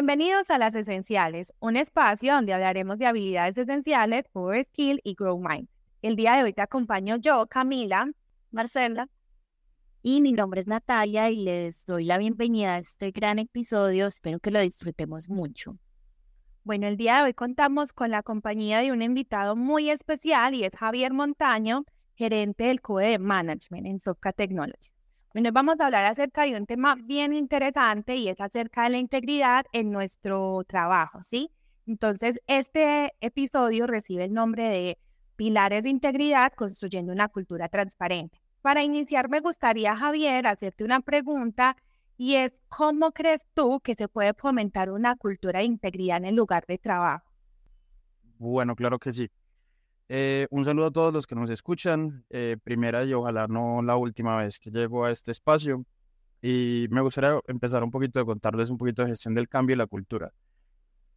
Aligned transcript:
Bienvenidos 0.00 0.48
a 0.48 0.56
Las 0.56 0.74
Esenciales, 0.74 1.52
un 1.60 1.76
espacio 1.76 2.32
donde 2.32 2.54
hablaremos 2.54 2.96
de 2.96 3.04
habilidades 3.04 3.58
esenciales, 3.58 4.24
Power 4.32 4.64
Skill 4.64 4.98
y 5.04 5.12
Grow 5.12 5.38
Mind. 5.38 5.68
El 6.00 6.16
día 6.16 6.36
de 6.36 6.42
hoy 6.42 6.54
te 6.54 6.62
acompaño 6.62 7.16
yo, 7.16 7.46
Camila, 7.48 8.10
Marcela, 8.50 9.10
y 10.00 10.22
mi 10.22 10.32
nombre 10.32 10.62
es 10.62 10.66
Natalia 10.66 11.28
y 11.28 11.42
les 11.42 11.84
doy 11.84 12.06
la 12.06 12.16
bienvenida 12.16 12.76
a 12.76 12.78
este 12.78 13.10
gran 13.10 13.38
episodio. 13.38 14.06
Espero 14.06 14.40
que 14.40 14.50
lo 14.50 14.60
disfrutemos 14.60 15.28
mucho. 15.28 15.76
Bueno, 16.64 16.86
el 16.86 16.96
día 16.96 17.16
de 17.16 17.24
hoy 17.24 17.34
contamos 17.34 17.92
con 17.92 18.10
la 18.10 18.22
compañía 18.22 18.78
de 18.78 18.92
un 18.92 19.02
invitado 19.02 19.54
muy 19.54 19.90
especial 19.90 20.54
y 20.54 20.64
es 20.64 20.74
Javier 20.74 21.12
Montaño, 21.12 21.84
gerente 22.14 22.64
del 22.64 22.80
CODE 22.80 23.10
de 23.10 23.18
Management 23.18 23.86
en 23.86 24.00
Sofca 24.00 24.32
Technologies. 24.32 24.99
Hoy 25.32 25.42
nos 25.42 25.52
vamos 25.52 25.76
a 25.78 25.86
hablar 25.86 26.04
acerca 26.06 26.42
de 26.42 26.56
un 26.56 26.66
tema 26.66 26.96
bien 26.96 27.32
interesante 27.32 28.16
y 28.16 28.28
es 28.28 28.40
acerca 28.40 28.82
de 28.82 28.90
la 28.90 28.98
integridad 28.98 29.64
en 29.72 29.92
nuestro 29.92 30.64
trabajo, 30.66 31.22
¿sí? 31.22 31.52
Entonces, 31.86 32.40
este 32.48 33.12
episodio 33.20 33.86
recibe 33.86 34.24
el 34.24 34.32
nombre 34.32 34.64
de 34.64 34.98
Pilares 35.36 35.84
de 35.84 35.90
Integridad 35.90 36.52
construyendo 36.54 37.12
una 37.12 37.28
cultura 37.28 37.68
transparente. 37.68 38.40
Para 38.60 38.82
iniciar, 38.82 39.28
me 39.28 39.38
gustaría, 39.38 39.94
Javier, 39.94 40.48
hacerte 40.48 40.82
una 40.82 40.98
pregunta 40.98 41.76
y 42.16 42.34
es, 42.34 42.52
¿cómo 42.68 43.12
crees 43.12 43.40
tú 43.54 43.78
que 43.84 43.94
se 43.94 44.08
puede 44.08 44.34
fomentar 44.34 44.90
una 44.90 45.14
cultura 45.14 45.60
de 45.60 45.66
integridad 45.66 46.16
en 46.16 46.24
el 46.24 46.34
lugar 46.34 46.66
de 46.66 46.78
trabajo? 46.78 47.30
Bueno, 48.38 48.74
claro 48.74 48.98
que 48.98 49.12
sí. 49.12 49.30
Eh, 50.12 50.48
un 50.50 50.64
saludo 50.64 50.86
a 50.86 50.90
todos 50.90 51.12
los 51.12 51.24
que 51.24 51.36
nos 51.36 51.50
escuchan. 51.50 52.24
Eh, 52.30 52.56
primera 52.64 53.04
y 53.04 53.12
ojalá 53.12 53.46
no 53.46 53.80
la 53.80 53.96
última 53.96 54.36
vez 54.42 54.58
que 54.58 54.68
llego 54.72 55.04
a 55.04 55.12
este 55.12 55.30
espacio. 55.30 55.84
Y 56.42 56.88
me 56.90 57.00
gustaría 57.00 57.38
empezar 57.46 57.84
un 57.84 57.92
poquito 57.92 58.18
de 58.18 58.24
contarles 58.24 58.70
un 58.70 58.78
poquito 58.78 59.02
de 59.02 59.10
gestión 59.10 59.34
del 59.34 59.48
cambio 59.48 59.74
y 59.74 59.78
la 59.78 59.86
cultura. 59.86 60.32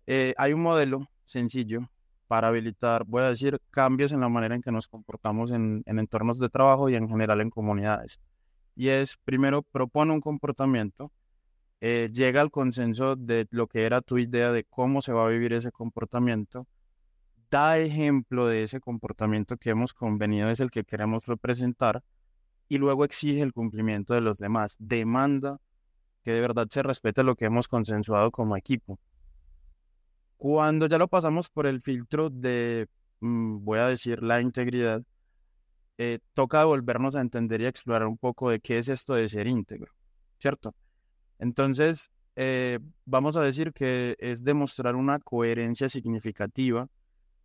Eh, 0.05 0.35
hay 0.37 0.53
un 0.53 0.61
modelo 0.61 1.09
sencillo 1.25 1.89
para 2.27 2.49
habilitar, 2.49 3.03
voy 3.05 3.23
a 3.23 3.29
decir, 3.29 3.59
cambios 3.71 4.11
en 4.11 4.21
la 4.21 4.29
manera 4.29 4.53
en 4.53 4.61
que 4.61 4.71
nos 4.71 4.87
comportamos 4.87 5.51
en, 5.51 5.81
en 5.87 5.97
entornos 5.97 6.37
de 6.37 6.49
trabajo 6.49 6.87
y 6.87 6.95
en 6.95 7.09
general 7.09 7.41
en 7.41 7.49
comunidades. 7.49 8.19
Y 8.75 8.89
es, 8.89 9.17
primero, 9.25 9.63
propone 9.63 10.13
un 10.13 10.21
comportamiento, 10.21 11.11
llega 11.81 12.41
al 12.41 12.51
consenso 12.51 13.15
de 13.15 13.47
lo 13.49 13.67
que 13.67 13.85
era 13.85 14.01
tu 14.01 14.17
idea 14.17 14.51
de 14.51 14.63
cómo 14.63 15.01
se 15.01 15.13
va 15.13 15.25
a 15.25 15.29
vivir 15.29 15.53
ese 15.53 15.71
comportamiento 15.71 16.67
da 17.53 17.77
ejemplo 17.77 18.47
de 18.47 18.63
ese 18.63 18.79
comportamiento 18.79 19.57
que 19.57 19.69
hemos 19.69 19.93
convenido 19.93 20.49
es 20.49 20.59
el 20.59 20.71
que 20.71 20.83
queremos 20.83 21.27
representar 21.27 22.03
y 22.67 22.79
luego 22.79 23.05
exige 23.05 23.43
el 23.43 23.53
cumplimiento 23.53 24.15
de 24.15 24.21
los 24.21 24.39
demás. 24.39 24.75
Demanda 24.79 25.59
que 26.23 26.31
de 26.31 26.41
verdad 26.41 26.67
se 26.71 26.81
respete 26.81 27.21
lo 27.21 27.35
que 27.35 27.45
hemos 27.45 27.67
consensuado 27.67 28.31
como 28.31 28.57
equipo. 28.57 28.99
Cuando 30.37 30.87
ya 30.87 30.97
lo 30.97 31.07
pasamos 31.07 31.47
por 31.47 31.67
el 31.67 31.79
filtro 31.79 32.31
de, 32.31 32.87
mm, 33.19 33.63
voy 33.63 33.77
a 33.77 33.87
decir, 33.87 34.23
la 34.23 34.41
integridad, 34.41 35.03
eh, 35.99 36.17
toca 36.33 36.65
volvernos 36.65 37.15
a 37.15 37.21
entender 37.21 37.61
y 37.61 37.67
explorar 37.67 38.07
un 38.07 38.17
poco 38.17 38.49
de 38.49 38.61
qué 38.61 38.79
es 38.79 38.89
esto 38.89 39.13
de 39.13 39.29
ser 39.29 39.45
íntegro, 39.45 39.91
¿cierto? 40.39 40.73
Entonces, 41.37 42.09
eh, 42.35 42.79
vamos 43.05 43.37
a 43.37 43.41
decir 43.41 43.73
que 43.73 44.15
es 44.17 44.43
demostrar 44.43 44.95
una 44.95 45.19
coherencia 45.19 45.87
significativa 45.87 46.89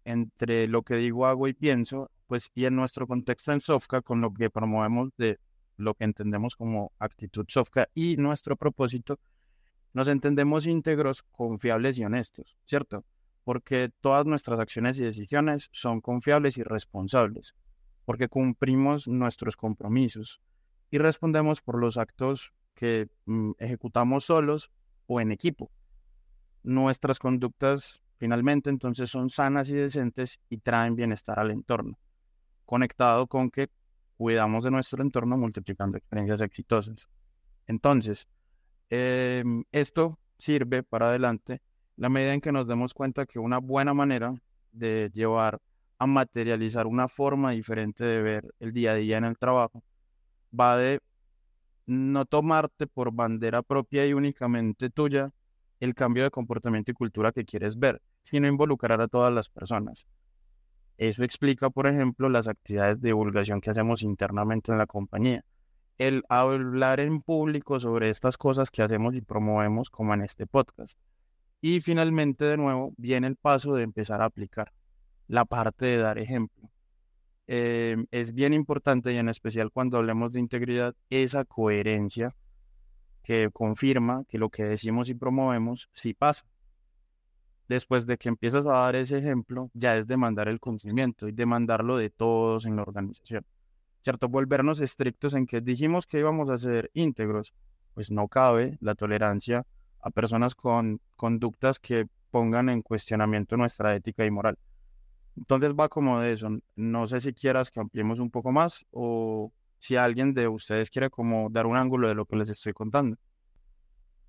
entre 0.08 0.66
lo 0.68 0.82
que 0.82 0.96
digo, 0.96 1.26
hago 1.26 1.48
y 1.48 1.52
pienso, 1.52 2.10
pues 2.26 2.50
y 2.54 2.64
en 2.64 2.74
nuestro 2.74 3.06
contexto 3.06 3.52
en 3.52 3.60
Sofka, 3.60 4.00
con 4.00 4.22
lo 4.22 4.32
que 4.32 4.48
promovemos 4.48 5.10
de 5.18 5.38
lo 5.76 5.92
que 5.92 6.04
entendemos 6.04 6.56
como 6.56 6.92
actitud 6.98 7.44
Sofka 7.46 7.90
y 7.94 8.16
nuestro 8.16 8.56
propósito, 8.56 9.20
nos 9.92 10.08
entendemos 10.08 10.66
íntegros, 10.66 11.22
confiables 11.22 11.98
y 11.98 12.04
honestos, 12.04 12.56
¿cierto? 12.64 13.04
Porque 13.44 13.90
todas 14.00 14.24
nuestras 14.24 14.58
acciones 14.60 14.98
y 14.98 15.04
decisiones 15.04 15.68
son 15.72 16.00
confiables 16.00 16.56
y 16.56 16.62
responsables, 16.62 17.54
porque 18.06 18.28
cumplimos 18.28 19.08
nuestros 19.08 19.58
compromisos 19.58 20.40
y 20.90 20.96
respondemos 20.96 21.60
por 21.60 21.78
los 21.78 21.98
actos 21.98 22.54
que 22.74 23.08
mm, 23.26 23.52
ejecutamos 23.58 24.24
solos 24.24 24.70
o 25.06 25.20
en 25.20 25.32
equipo. 25.32 25.70
Nuestras 26.62 27.18
conductas 27.18 28.00
Finalmente, 28.18 28.68
entonces 28.68 29.08
son 29.10 29.30
sanas 29.30 29.70
y 29.70 29.74
decentes 29.74 30.40
y 30.50 30.58
traen 30.58 30.96
bienestar 30.96 31.38
al 31.38 31.52
entorno, 31.52 31.98
conectado 32.66 33.28
con 33.28 33.50
que 33.50 33.68
cuidamos 34.16 34.64
de 34.64 34.72
nuestro 34.72 35.02
entorno 35.02 35.36
multiplicando 35.36 35.96
experiencias 35.96 36.40
exitosas. 36.40 37.08
Entonces, 37.68 38.26
em, 38.90 39.64
esto 39.70 40.18
sirve 40.36 40.82
para 40.82 41.08
adelante 41.08 41.60
la 41.96 42.08
medida 42.08 42.34
en 42.34 42.40
que 42.40 42.52
nos 42.52 42.66
demos 42.66 42.92
cuenta 42.94 43.26
que 43.26 43.38
una 43.38 43.58
buena 43.58 43.94
manera 43.94 44.34
de 44.72 45.10
llevar 45.14 45.60
a 45.98 46.06
materializar 46.06 46.86
una 46.86 47.08
forma 47.08 47.52
diferente 47.52 48.04
de 48.04 48.22
ver 48.22 48.54
el 48.60 48.72
día 48.72 48.92
a 48.92 48.94
día 48.94 49.18
en 49.18 49.24
el 49.24 49.38
trabajo 49.38 49.82
va 50.58 50.76
de 50.76 51.00
no 51.86 52.24
tomarte 52.24 52.86
por 52.86 53.12
bandera 53.12 53.62
propia 53.62 54.06
y 54.06 54.12
únicamente 54.12 54.90
tuya 54.90 55.30
el 55.80 55.94
cambio 55.94 56.24
de 56.24 56.30
comportamiento 56.30 56.90
y 56.90 56.94
cultura 56.94 57.32
que 57.32 57.44
quieres 57.44 57.78
ver, 57.78 58.02
sino 58.22 58.48
involucrar 58.48 59.00
a 59.00 59.08
todas 59.08 59.32
las 59.32 59.48
personas. 59.48 60.06
Eso 60.96 61.22
explica, 61.22 61.70
por 61.70 61.86
ejemplo, 61.86 62.28
las 62.28 62.48
actividades 62.48 63.00
de 63.00 63.08
divulgación 63.08 63.60
que 63.60 63.70
hacemos 63.70 64.02
internamente 64.02 64.72
en 64.72 64.78
la 64.78 64.86
compañía. 64.86 65.44
El 65.96 66.24
hablar 66.28 67.00
en 67.00 67.22
público 67.22 67.78
sobre 67.78 68.10
estas 68.10 68.36
cosas 68.36 68.70
que 68.70 68.82
hacemos 68.82 69.14
y 69.14 69.20
promovemos, 69.20 69.90
como 69.90 70.14
en 70.14 70.22
este 70.22 70.46
podcast. 70.46 70.98
Y 71.60 71.80
finalmente, 71.80 72.44
de 72.44 72.56
nuevo, 72.56 72.94
viene 72.96 73.26
el 73.28 73.36
paso 73.36 73.74
de 73.74 73.82
empezar 73.84 74.22
a 74.22 74.26
aplicar 74.26 74.72
la 75.28 75.44
parte 75.44 75.86
de 75.86 75.98
dar 75.98 76.18
ejemplo. 76.18 76.70
Em, 77.46 78.06
es 78.10 78.34
bien 78.34 78.52
importante 78.52 79.12
y 79.12 79.16
en 79.16 79.28
especial 79.28 79.70
cuando 79.70 79.98
hablemos 79.98 80.32
de 80.32 80.40
integridad, 80.40 80.94
esa 81.10 81.44
coherencia 81.44 82.34
que 83.28 83.50
confirma 83.52 84.24
que 84.26 84.38
lo 84.38 84.48
que 84.48 84.64
decimos 84.64 85.10
y 85.10 85.14
promovemos 85.14 85.90
sí 85.92 86.14
pasa 86.14 86.46
después 87.68 88.06
de 88.06 88.16
que 88.16 88.30
empiezas 88.30 88.64
a 88.64 88.72
dar 88.72 88.96
ese 88.96 89.18
ejemplo, 89.18 89.70
ya 89.74 89.98
es 89.98 90.06
demandar 90.06 90.48
el 90.48 90.60
cumplimiento 90.60 91.28
y 91.28 91.32
demandarlo 91.32 91.98
de 91.98 92.08
todos 92.08 92.64
en 92.64 92.76
la 92.76 92.80
organización. 92.80 93.44
¿Cierto? 94.00 94.30
Volvernos 94.30 94.80
estrictos 94.80 95.34
en 95.34 95.44
que 95.44 95.60
dijimos 95.60 96.06
que 96.06 96.20
íbamos 96.20 96.48
a 96.48 96.56
ser 96.56 96.90
íntegros, 96.94 97.52
pues 97.92 98.10
no 98.10 98.28
cabe 98.28 98.78
la 98.80 98.94
tolerancia 98.94 99.66
a 100.00 100.08
personas 100.08 100.54
con 100.54 100.98
conductas 101.14 101.78
que 101.78 102.06
pongan 102.30 102.70
en 102.70 102.80
cuestionamiento 102.80 103.58
nuestra 103.58 103.94
ética 103.94 104.24
y 104.24 104.30
moral. 104.30 104.56
Entonces 105.36 105.72
va 105.78 105.90
como 105.90 106.18
de 106.20 106.32
eso. 106.32 106.48
No 106.76 107.06
sé 107.06 107.20
si 107.20 107.34
quieras 107.34 107.70
que 107.70 107.80
ampliemos 107.80 108.20
un 108.20 108.30
poco 108.30 108.52
más 108.52 108.86
o 108.90 109.52
si 109.78 109.96
alguien 109.96 110.34
de 110.34 110.48
ustedes 110.48 110.90
quiere 110.90 111.10
como 111.10 111.48
dar 111.50 111.66
un 111.66 111.76
ángulo 111.76 112.08
de 112.08 112.14
lo 112.14 112.26
que 112.26 112.36
les 112.36 112.50
estoy 112.50 112.72
contando. 112.72 113.16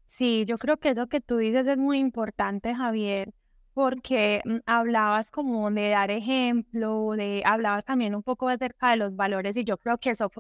Sí, 0.06 0.46
yo 0.48 0.58
creo 0.58 0.78
que 0.78 0.90
eso 0.90 1.08
que 1.08 1.22
tú 1.22 1.38
dices 1.38 1.68
es 1.68 1.78
muy 1.78 2.00
importante, 2.00 2.74
Javier, 2.74 3.34
porque 3.74 4.42
mm, 4.44 4.58
hablabas 4.66 5.32
como 5.32 5.70
de 5.72 5.90
dar 5.90 6.12
ejemplo, 6.12 7.12
de 7.16 7.44
hablabas 7.46 7.86
también 7.86 8.16
un 8.16 8.24
poco 8.24 8.50
acerca 8.50 8.92
de 8.92 8.98
los 8.98 9.16
valores 9.16 9.56
y 9.58 9.64
yo 9.64 9.78
creo 9.78 9.98
que 9.98 10.12
eso 10.12 10.32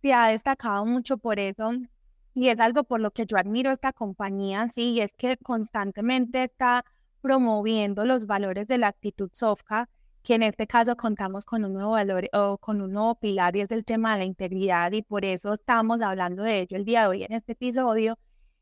se 0.00 0.12
ha 0.12 0.28
destacado 0.28 0.84
mucho 0.86 1.18
por 1.18 1.40
eso 1.40 1.72
y 2.34 2.48
es 2.48 2.58
algo 2.60 2.84
por 2.84 3.00
lo 3.00 3.12
que 3.12 3.26
yo 3.26 3.36
admiro 3.36 3.70
esta 3.70 3.92
compañía, 3.92 4.68
sí, 4.68 4.92
y 4.92 5.00
es 5.00 5.12
que 5.12 5.36
constantemente 5.38 6.44
está 6.44 6.84
promoviendo 7.20 8.04
los 8.04 8.26
valores 8.26 8.66
de 8.66 8.78
la 8.78 8.88
actitud 8.88 9.30
Sofka, 9.32 9.88
que 10.24 10.34
en 10.34 10.42
este 10.42 10.66
caso 10.66 10.96
contamos 10.96 11.44
con 11.44 11.64
un 11.64 11.74
nuevo 11.74 11.92
valor 11.92 12.28
o 12.32 12.56
con 12.58 12.80
un 12.80 12.92
nuevo 12.92 13.14
pilar 13.14 13.54
y 13.56 13.60
es 13.60 13.70
el 13.70 13.84
tema 13.84 14.14
de 14.14 14.20
la 14.20 14.24
integridad 14.24 14.90
y 14.92 15.02
por 15.02 15.24
eso 15.24 15.52
estamos 15.52 16.00
hablando 16.00 16.42
de 16.42 16.60
ello 16.60 16.76
el 16.78 16.86
día 16.86 17.02
de 17.02 17.08
hoy 17.08 17.22
en 17.24 17.32
este 17.34 17.52
episodio 17.52 18.18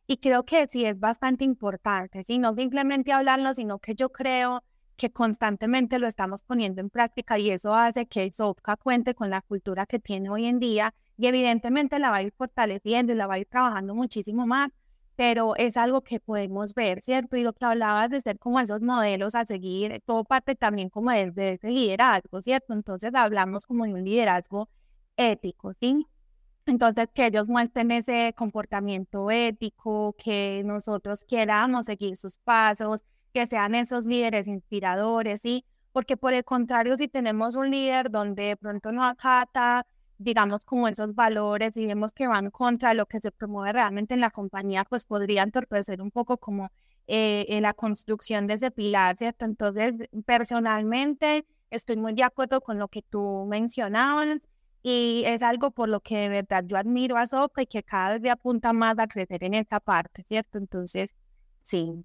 y 0.08 0.16
creo 0.16 0.44
que 0.44 0.66
sí 0.66 0.84
es 0.84 0.98
bastante 0.98 1.44
importante, 1.44 2.24
¿sí? 2.24 2.38
no 2.40 2.54
simplemente 2.54 3.12
hablarlo, 3.12 3.54
sino 3.54 3.78
que 3.78 3.94
yo 3.94 4.10
creo 4.10 4.64
que 4.96 5.12
constantemente 5.12 6.00
lo 6.00 6.08
estamos 6.08 6.42
poniendo 6.42 6.80
en 6.80 6.90
práctica 6.90 7.38
y 7.38 7.50
eso 7.50 7.74
hace 7.74 8.06
que 8.06 8.30
Sofka 8.32 8.76
cuente 8.76 9.14
con 9.14 9.30
la 9.30 9.40
cultura 9.40 9.86
que 9.86 10.00
tiene 10.00 10.30
hoy 10.30 10.46
en 10.46 10.58
día 10.58 10.94
y 11.16 11.28
evidentemente 11.28 12.00
la 12.00 12.10
va 12.10 12.16
a 12.16 12.22
ir 12.22 12.32
fortaleciendo 12.36 13.12
y 13.12 13.16
la 13.16 13.28
va 13.28 13.34
a 13.34 13.38
ir 13.38 13.46
trabajando 13.46 13.94
muchísimo 13.94 14.46
más, 14.48 14.70
pero 15.16 15.54
es 15.56 15.76
algo 15.76 16.02
que 16.02 16.20
podemos 16.20 16.74
ver, 16.74 17.02
¿cierto? 17.02 17.36
Y 17.36 17.42
lo 17.42 17.52
que 17.52 17.64
hablabas 17.64 18.10
de 18.10 18.20
ser 18.20 18.38
como 18.38 18.60
esos 18.60 18.80
modelos 18.80 19.34
a 19.34 19.44
seguir, 19.44 20.02
todo 20.06 20.24
parte 20.24 20.54
también 20.54 20.88
como 20.88 21.10
de, 21.10 21.52
ese 21.52 21.70
liderazgo, 21.70 22.42
¿cierto? 22.42 22.72
Entonces 22.72 23.14
hablamos 23.14 23.66
como 23.66 23.84
de 23.84 23.94
un 23.94 24.04
liderazgo 24.04 24.68
ético, 25.16 25.74
¿sí? 25.80 26.06
Entonces, 26.66 27.08
que 27.14 27.26
ellos 27.26 27.48
muestren 27.48 27.90
ese 27.90 28.34
comportamiento 28.36 29.30
ético, 29.30 30.14
que 30.16 30.62
nosotros 30.64 31.24
queramos 31.24 31.86
seguir 31.86 32.16
sus 32.16 32.38
pasos, 32.38 33.04
que 33.32 33.46
sean 33.46 33.74
esos 33.74 34.06
líderes 34.06 34.46
inspiradores, 34.46 35.40
¿sí? 35.42 35.64
Porque 35.92 36.16
por 36.16 36.32
el 36.34 36.44
contrario, 36.44 36.96
si 36.96 37.08
tenemos 37.08 37.54
un 37.56 37.70
líder 37.70 38.10
donde 38.10 38.44
de 38.44 38.56
pronto 38.56 38.92
no 38.92 39.04
acata, 39.04 39.86
digamos, 40.22 40.64
como 40.64 40.88
esos 40.88 41.14
valores 41.14 41.76
y 41.76 41.86
vemos 41.86 42.12
que 42.12 42.26
van 42.26 42.50
contra 42.50 42.94
lo 42.94 43.06
que 43.06 43.20
se 43.20 43.30
promueve 43.30 43.72
realmente 43.72 44.14
en 44.14 44.20
la 44.20 44.30
compañía, 44.30 44.84
pues 44.84 45.06
podría 45.06 45.42
entorpecer 45.42 46.00
un 46.02 46.10
poco 46.10 46.38
como 46.38 46.70
eh, 47.06 47.46
en 47.48 47.62
la 47.62 47.74
construcción 47.74 48.46
de 48.46 48.54
ese 48.54 48.70
pilar, 48.70 49.16
¿cierto? 49.16 49.44
Entonces, 49.44 49.96
personalmente, 50.26 51.44
estoy 51.70 51.96
muy 51.96 52.14
de 52.14 52.24
acuerdo 52.24 52.60
con 52.60 52.78
lo 52.78 52.88
que 52.88 53.02
tú 53.02 53.46
mencionabas 53.48 54.38
y 54.82 55.22
es 55.26 55.42
algo 55.42 55.70
por 55.70 55.88
lo 55.88 56.00
que 56.00 56.16
de 56.18 56.28
verdad 56.28 56.64
yo 56.66 56.76
admiro 56.76 57.16
a 57.16 57.26
Soca 57.26 57.62
y 57.62 57.66
que 57.66 57.82
cada 57.82 58.18
vez 58.18 58.32
apunta 58.32 58.72
más 58.72 58.98
a 58.98 59.06
crecer 59.06 59.44
en 59.44 59.54
esta 59.54 59.80
parte, 59.80 60.24
¿cierto? 60.28 60.58
Entonces, 60.58 61.14
sí. 61.62 62.04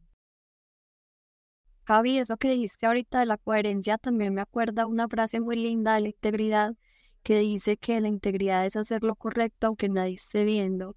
Javi, 1.85 2.19
eso 2.19 2.37
que 2.37 2.49
dijiste 2.49 2.85
ahorita 2.85 3.19
de 3.19 3.25
la 3.25 3.37
coherencia 3.37 3.97
también 3.97 4.33
me 4.33 4.41
acuerda 4.41 4.85
una 4.85 5.07
frase 5.07 5.39
muy 5.39 5.55
linda 5.55 5.95
de 5.95 6.01
la 6.01 6.07
integridad 6.09 6.75
que 7.27 7.39
dice 7.39 7.75
que 7.75 7.99
la 7.99 8.07
integridad 8.07 8.65
es 8.65 8.77
hacer 8.77 9.03
lo 9.03 9.13
correcto 9.13 9.67
aunque 9.67 9.89
nadie 9.89 10.13
esté 10.13 10.45
viendo. 10.45 10.95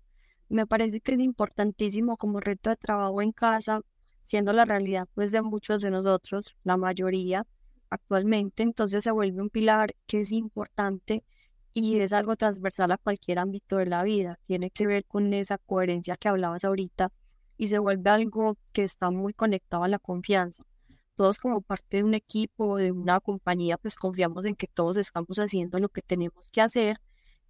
Me 0.49 0.65
parece 0.65 1.01
que 1.01 1.15
es 1.15 1.19
importantísimo 1.19 2.17
como 2.17 2.39
reto 2.39 2.71
de 2.71 2.77
trabajo 2.77 3.21
en 3.21 3.33
casa, 3.33 3.81
siendo 4.23 4.53
la 4.53 4.65
realidad 4.65 5.09
pues 5.15 5.33
de 5.33 5.43
muchos 5.43 5.83
de 5.83 5.91
nosotros, 5.91 6.55
la 6.63 6.77
mayoría 6.77 7.49
actualmente, 7.89 8.63
entonces 8.63 9.03
se 9.03 9.11
vuelve 9.11 9.43
un 9.43 9.51
pilar 9.51 9.97
que 10.07 10.21
es 10.21 10.31
importante 10.31 11.25
y 11.75 11.99
es 11.99 12.13
algo 12.13 12.37
transversal 12.37 12.93
a 12.93 12.99
cualquier 12.99 13.41
ámbito 13.41 13.79
de 13.79 13.87
la 13.87 14.05
vida. 14.05 14.39
Tiene 14.47 14.71
que 14.71 14.87
ver 14.87 15.05
con 15.07 15.35
esa 15.35 15.59
coherencia 15.59 16.17
que 16.17 16.29
hablabas 16.29 16.65
ahorita 16.65 17.11
y 17.57 17.67
se 17.67 17.81
vuelve 17.81 18.09
algo 18.09 18.57
que 18.73 18.85
está 18.85 19.11
muy 19.11 19.33
conectado 19.33 19.83
a 19.83 19.89
la 19.89 19.99
confianza. 19.99 20.63
Todos 21.21 21.39
como 21.39 21.61
parte 21.61 21.99
de 21.99 22.05
un 22.05 22.15
equipo, 22.15 22.79
de 22.79 22.93
una 22.93 23.21
compañía, 23.21 23.77
pues 23.77 23.95
confiamos 23.95 24.47
en 24.47 24.57
que 24.57 24.67
todos 24.67 24.97
estamos 24.97 25.39
haciendo 25.39 25.79
lo 25.79 25.91
que 25.91 26.01
tenemos 26.01 26.49
que 26.49 26.63
hacer, 26.63 26.97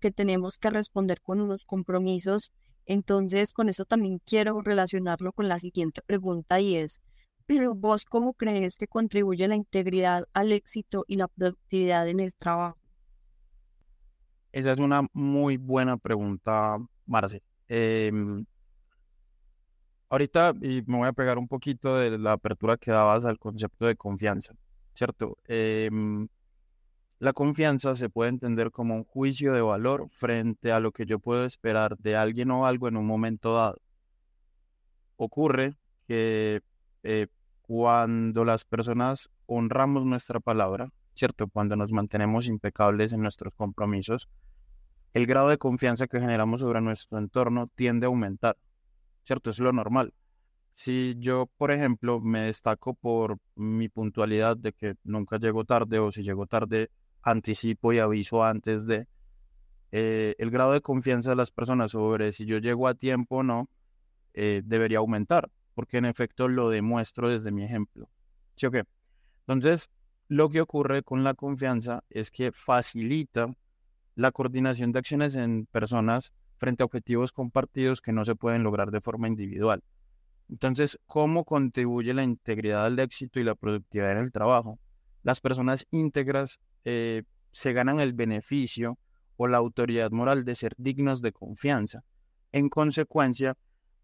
que 0.01 0.11
tenemos 0.11 0.59
que 0.59 0.71
responder 0.71 1.21
con 1.21 1.41
unos 1.41 1.65
compromisos. 1.67 2.51
Entonces, 2.85 3.53
con 3.53 3.69
eso 3.69 3.85
también 3.85 4.21
quiero 4.27 4.61
relacionarlo 4.61 5.33
con 5.33 5.47
la 5.47 5.61
siguiente 5.61 6.03
pregunta 6.03 6.59
y 6.59 6.75
es, 6.75 7.01
¿pero 7.47 7.77
vos 7.77 8.05
cómo 8.05 8.35
crees 8.35 8.77
que 8.77 8.89
contribuye 8.89 9.47
la 9.47 9.55
integridad 9.55 10.25
al 10.33 10.51
éxito 10.51 11.05
y 11.07 11.15
la 11.15 11.29
productividad 11.29 12.09
en 12.09 12.19
el 12.19 12.35
trabajo? 12.35 12.77
Esa 14.51 14.73
es 14.73 14.79
una 14.79 15.07
muy 15.13 15.59
buena 15.59 15.97
pregunta, 15.97 16.77
Marce. 17.07 17.41
Em, 17.69 18.45
ahorita 20.11 20.55
y 20.61 20.83
me 20.87 20.99
voy 20.99 21.09
a 21.09 21.13
pegar 21.13 21.39
un 21.39 21.49
poquito 21.49 21.97
de 21.97 22.19
la 22.19 22.33
apertura 22.33 22.77
que 22.77 22.91
dabas 22.91 23.25
al 23.25 23.39
concepto 23.39 23.87
de 23.87 23.97
confianza, 23.97 24.55
¿cierto? 24.95 25.39
Em, 25.47 26.29
la 27.21 27.33
confianza 27.33 27.97
se 27.97 28.11
puede 28.11 28.31
entender 28.31 28.71
como 28.71 28.97
un 28.97 29.05
juicio 29.05 29.53
de 29.55 29.61
valor 29.63 30.09
frente 30.11 30.73
a 30.73 30.81
lo 30.81 30.93
que 30.93 31.07
yo 31.07 31.19
puedo 31.21 31.45
esperar 31.45 31.97
de 31.99 32.17
alguien 32.17 32.51
o 32.51 32.67
algo 32.67 32.89
en 32.89 32.97
un 32.97 33.07
momento 33.07 33.55
dado. 33.55 33.79
Ocurre 35.17 35.75
que 36.09 36.61
eh, 37.03 37.29
cuando 37.63 38.45
las 38.45 38.65
personas 38.65 39.31
honramos 39.47 40.05
nuestra 40.05 40.41
palabra, 40.41 40.91
¿cierto? 41.15 41.47
Cuando 41.49 41.77
nos 41.77 41.93
mantenemos 41.93 42.47
impecables 42.47 43.13
en 43.13 43.23
nuestros 43.23 43.53
compromisos, 43.55 44.29
el 45.13 45.27
grado 45.27 45.51
de 45.51 45.59
confianza 45.59 46.07
que 46.07 46.21
generamos 46.21 46.61
sobre 46.61 46.81
nuestro 46.81 47.19
entorno 47.19 47.67
tiende 47.77 48.07
a 48.07 48.09
aumentar, 48.09 48.57
¿cierto? 49.31 49.51
Es 49.51 49.61
lo 49.61 49.73
normal. 49.73 50.13
Si 50.75 51.15
yo, 51.21 51.49
por 51.57 51.71
ejemplo, 51.71 52.19
me 52.21 52.41
destaco 52.47 52.95
por 52.95 53.39
mi 53.55 53.89
puntualidad 53.89 54.57
de 54.57 54.73
que 54.73 54.97
nunca 55.05 55.39
llego 55.39 55.65
tarde 55.65 56.01
o 56.01 56.11
si 56.11 56.25
llego 56.25 56.49
tarde, 56.49 56.91
anticipo 57.23 57.93
y 57.93 58.01
aviso 58.01 58.43
antes 58.43 58.87
de, 58.87 59.07
eh, 59.93 60.35
el 60.39 60.51
grado 60.51 60.73
de 60.73 60.81
confianza 60.81 61.31
de 61.31 61.37
las 61.37 61.53
personas 61.53 61.93
sobre 61.93 62.33
si 62.33 62.45
yo 62.45 62.59
llego 62.59 62.89
a 62.89 62.95
tiempo 62.95 63.37
o 63.37 63.43
no, 63.45 63.71
eh, 64.35 64.63
debería 64.65 64.99
aumentar, 64.99 65.49
porque 65.75 65.99
en 65.99 66.07
efecto 66.07 66.49
lo 66.49 66.69
demuestro 66.69 67.29
desde 67.29 67.53
mi 67.53 67.63
ejemplo. 67.63 68.11
¿Sí 68.57 68.67
o 68.67 68.73
qué? 68.73 68.83
Entonces, 69.47 69.91
lo 70.27 70.49
que 70.49 70.61
ocurre 70.61 71.05
con 71.05 71.23
la 71.23 71.35
confianza 71.35 72.03
es 72.11 72.33
que 72.33 72.51
facilita 72.51 73.47
la 74.17 74.33
coordinación 74.33 74.91
de 74.91 74.99
acciones 74.99 75.37
en 75.37 75.67
personas 75.67 76.33
frente 76.61 76.83
a 76.83 76.87
objetivos 76.87 77.33
compartidos 77.33 78.03
que 78.03 78.13
no 78.13 78.25
se 78.25 78.37
pueden 78.37 78.63
lograr 78.63 78.91
de 78.91 79.01
forma 79.01 79.27
individual. 79.27 79.83
Entonces, 80.51 80.99
¿cómo 81.07 81.45
contribuye 81.45 82.13
la 82.13 82.23
integridad 82.23 82.85
al 82.85 82.99
éxito 82.99 83.41
y 83.41 83.45
la 83.45 83.55
productividad 83.55 84.13
en 84.13 84.19
el 84.19 84.31
trabajo? 84.31 84.79
Las 85.23 85.41
personas 85.41 85.87
íntegras 85.91 86.61
eh, 86.85 87.23
se 87.51 87.73
ganan 87.73 87.99
el 88.01 88.13
beneficio 88.13 88.99
o 89.37 89.49
la 89.49 89.59
autoridad 89.59 90.11
moral 90.11 90.45
de 90.45 90.55
ser 90.55 90.75
dignos 90.77 91.23
de 91.23 91.33
confianza. 91.33 92.05
En 92.53 92.69
consecuencia, 92.69 93.57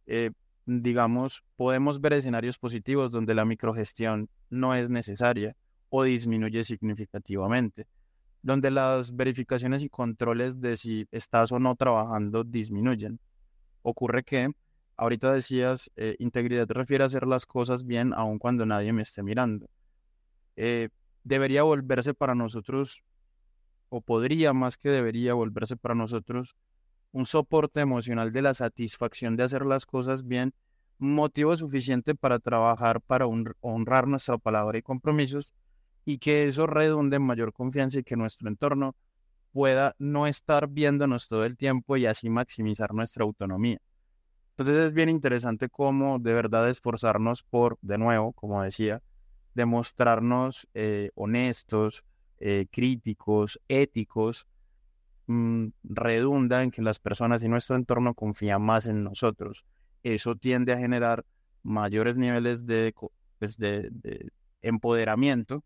eh, 0.06 0.31
digamos, 0.64 1.43
podemos 1.56 2.00
ver 2.00 2.14
escenarios 2.14 2.58
positivos 2.58 3.12
donde 3.12 3.35
la 3.35 3.44
microgestión 3.44 4.29
no 4.49 4.75
es 4.75 4.88
necesaria 4.88 5.55
o 5.91 6.05
disminuye 6.05 6.64
significativamente, 6.64 7.87
donde 8.46 8.70
las 8.70 9.16
verificaciones 9.16 9.82
y 9.82 9.88
controles 9.88 10.60
de 10.60 10.76
si 10.76 11.08
estás 11.10 11.50
o 11.50 11.58
no 11.58 11.75
trabajando 11.75 12.44
disminuyen. 12.44 13.19
Ocurre 13.82 14.22
que, 14.22 14.52
ahorita 14.96 15.32
decías, 15.32 15.90
eh, 15.96 16.14
integridad 16.20 16.69
refiere 16.70 17.02
a 17.02 17.08
hacer 17.08 17.26
las 17.26 17.44
cosas 17.44 17.84
bien 17.84 18.12
aun 18.14 18.38
cuando 18.38 18.64
nadie 18.64 18.93
me 18.93 19.02
esté 19.02 19.25
mirando. 19.25 19.69
Eh, 20.54 20.90
debería 21.25 21.64
volverse 21.64 22.14
para 22.14 22.37
nosotros, 22.37 23.02
o 23.88 24.00
podría 24.00 24.52
más 24.52 24.76
que 24.76 24.90
debería 24.90 25.34
volverse 25.34 25.76
para 25.76 25.96
nosotros, 25.96 26.54
un 27.10 27.26
soporte 27.26 27.81
emocional 27.81 28.31
de 28.31 28.43
la 28.43 28.54
satisfacción 28.54 29.34
de 29.37 29.43
hacer 29.43 29.66
las 29.66 29.87
cosas 29.87 30.25
bien, 30.25 30.54
motivo 30.98 31.56
suficiente 31.56 32.14
para 32.14 32.38
trabajar, 32.38 33.00
para 33.00 33.26
honrar 33.26 34.06
nuestra 34.06 34.38
palabra 34.38 34.78
y 34.78 34.82
compromisos, 34.82 35.52
y 36.06 36.19
que 36.19 36.44
eso 36.44 36.67
redunde 36.67 37.17
en 37.17 37.23
mayor 37.23 37.53
confianza 37.53 37.99
y 37.99 38.05
que 38.05 38.17
nuestro 38.17 38.49
entorno 38.49 38.94
pueda 39.53 39.97
no 39.99 40.26
estar 40.29 40.69
viéndonos 40.69 41.29
todo 41.29 41.44
el 41.44 41.56
tiempo 41.56 41.97
y 41.97 42.06
así 42.06 42.31
maximizar 42.31 42.94
nuestra 42.94 43.25
autonomía. 43.25 43.79
Entonces 44.50 44.87
es 44.87 44.93
bien 44.93 45.08
interesante 45.08 45.69
cómo 45.69 46.19
de 46.20 46.32
verdad 46.32 46.70
esforzarnos 46.70 47.43
por, 47.43 47.76
de 47.82 47.99
nuevo, 47.99 48.32
como 48.32 48.62
decía, 48.62 49.03
demostrarnos 49.55 50.69
eh, 50.75 51.11
honestos, 51.17 52.05
eh, 52.38 52.67
críticos, 52.70 53.61
éticos, 53.67 54.47
mm, 55.26 55.69
redunda 55.82 56.62
en 56.62 56.70
que 56.70 56.82
las 56.82 57.00
personas 57.00 57.43
y 57.43 57.49
nuestro 57.49 57.75
entorno 57.75 58.15
confían 58.15 58.63
más 58.63 58.86
en 58.86 59.03
nosotros. 59.03 59.65
Eso 60.05 60.36
tiende 60.36 60.72
a 60.72 60.79
generar 60.79 61.25
mayores 61.65 62.17
niveles 62.17 62.65
de, 62.65 62.94
pues, 63.41 63.58
de 63.58 63.91
empoderamiento 64.63 65.65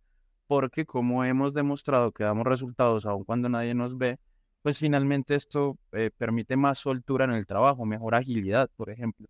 porque 0.50 0.85
como 0.85 1.25
hemos 1.25 1.54
demostrado 1.54 2.11
que 2.11 2.25
damos 2.25 2.45
resultados 2.45 3.07
aun 3.07 3.23
cuando 3.23 3.49
nadie 3.49 3.73
nos 3.73 3.97
ve, 3.97 4.19
pues 4.62 4.80
finalmente 4.80 5.37
esto 5.37 5.78
eh, 5.92 6.11
permite 6.19 6.57
más 6.57 6.80
soltura 6.80 7.25
en 7.25 7.35
el 7.35 7.47
trabajo, 7.47 7.87
mejor 7.87 8.16
agilidad, 8.16 8.69
por 8.75 8.90
ejemplo. 8.90 9.28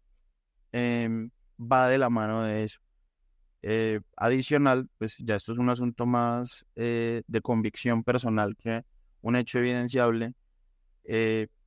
Em, 0.73 1.31
va 1.61 1.89
de 1.89 1.99
la 1.99 2.09
mano 2.09 2.45
de 2.45 2.65
eso. 2.65 2.81
Eh, 3.61 4.01
adicional, 4.17 4.89
pues 4.97 5.17
ya 5.19 5.37
esto 5.37 5.53
es 5.53 5.59
un 5.59 5.69
asunto 5.69 6.07
más 6.07 6.65
eh, 6.77 7.21
de 7.27 7.41
convicción 7.43 8.03
personal 8.03 8.57
que 8.57 8.83
un 9.21 9.37
hecho 9.37 9.59
evidenciable. 9.59 10.33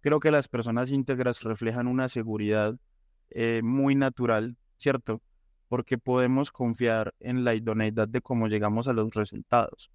creo 0.01 0.19
que 0.19 0.31
las 0.31 0.48
personas 0.48 0.89
íntegras 0.89 1.43
reflejan 1.43 1.86
una 1.88 2.10
seguridad 2.10 2.75
muy 3.62 3.93
natural, 3.93 4.57
¿cierto? 4.77 5.22
Porque 5.73 5.97
podemos 5.97 6.51
confiar 6.51 7.15
en 7.19 7.43
la 7.43 7.55
idoneidad 7.55 8.07
de 8.07 8.21
cómo 8.21 8.47
llegamos 8.47 8.87
a 8.87 8.93
los 8.93 9.09
resultados, 9.09 9.89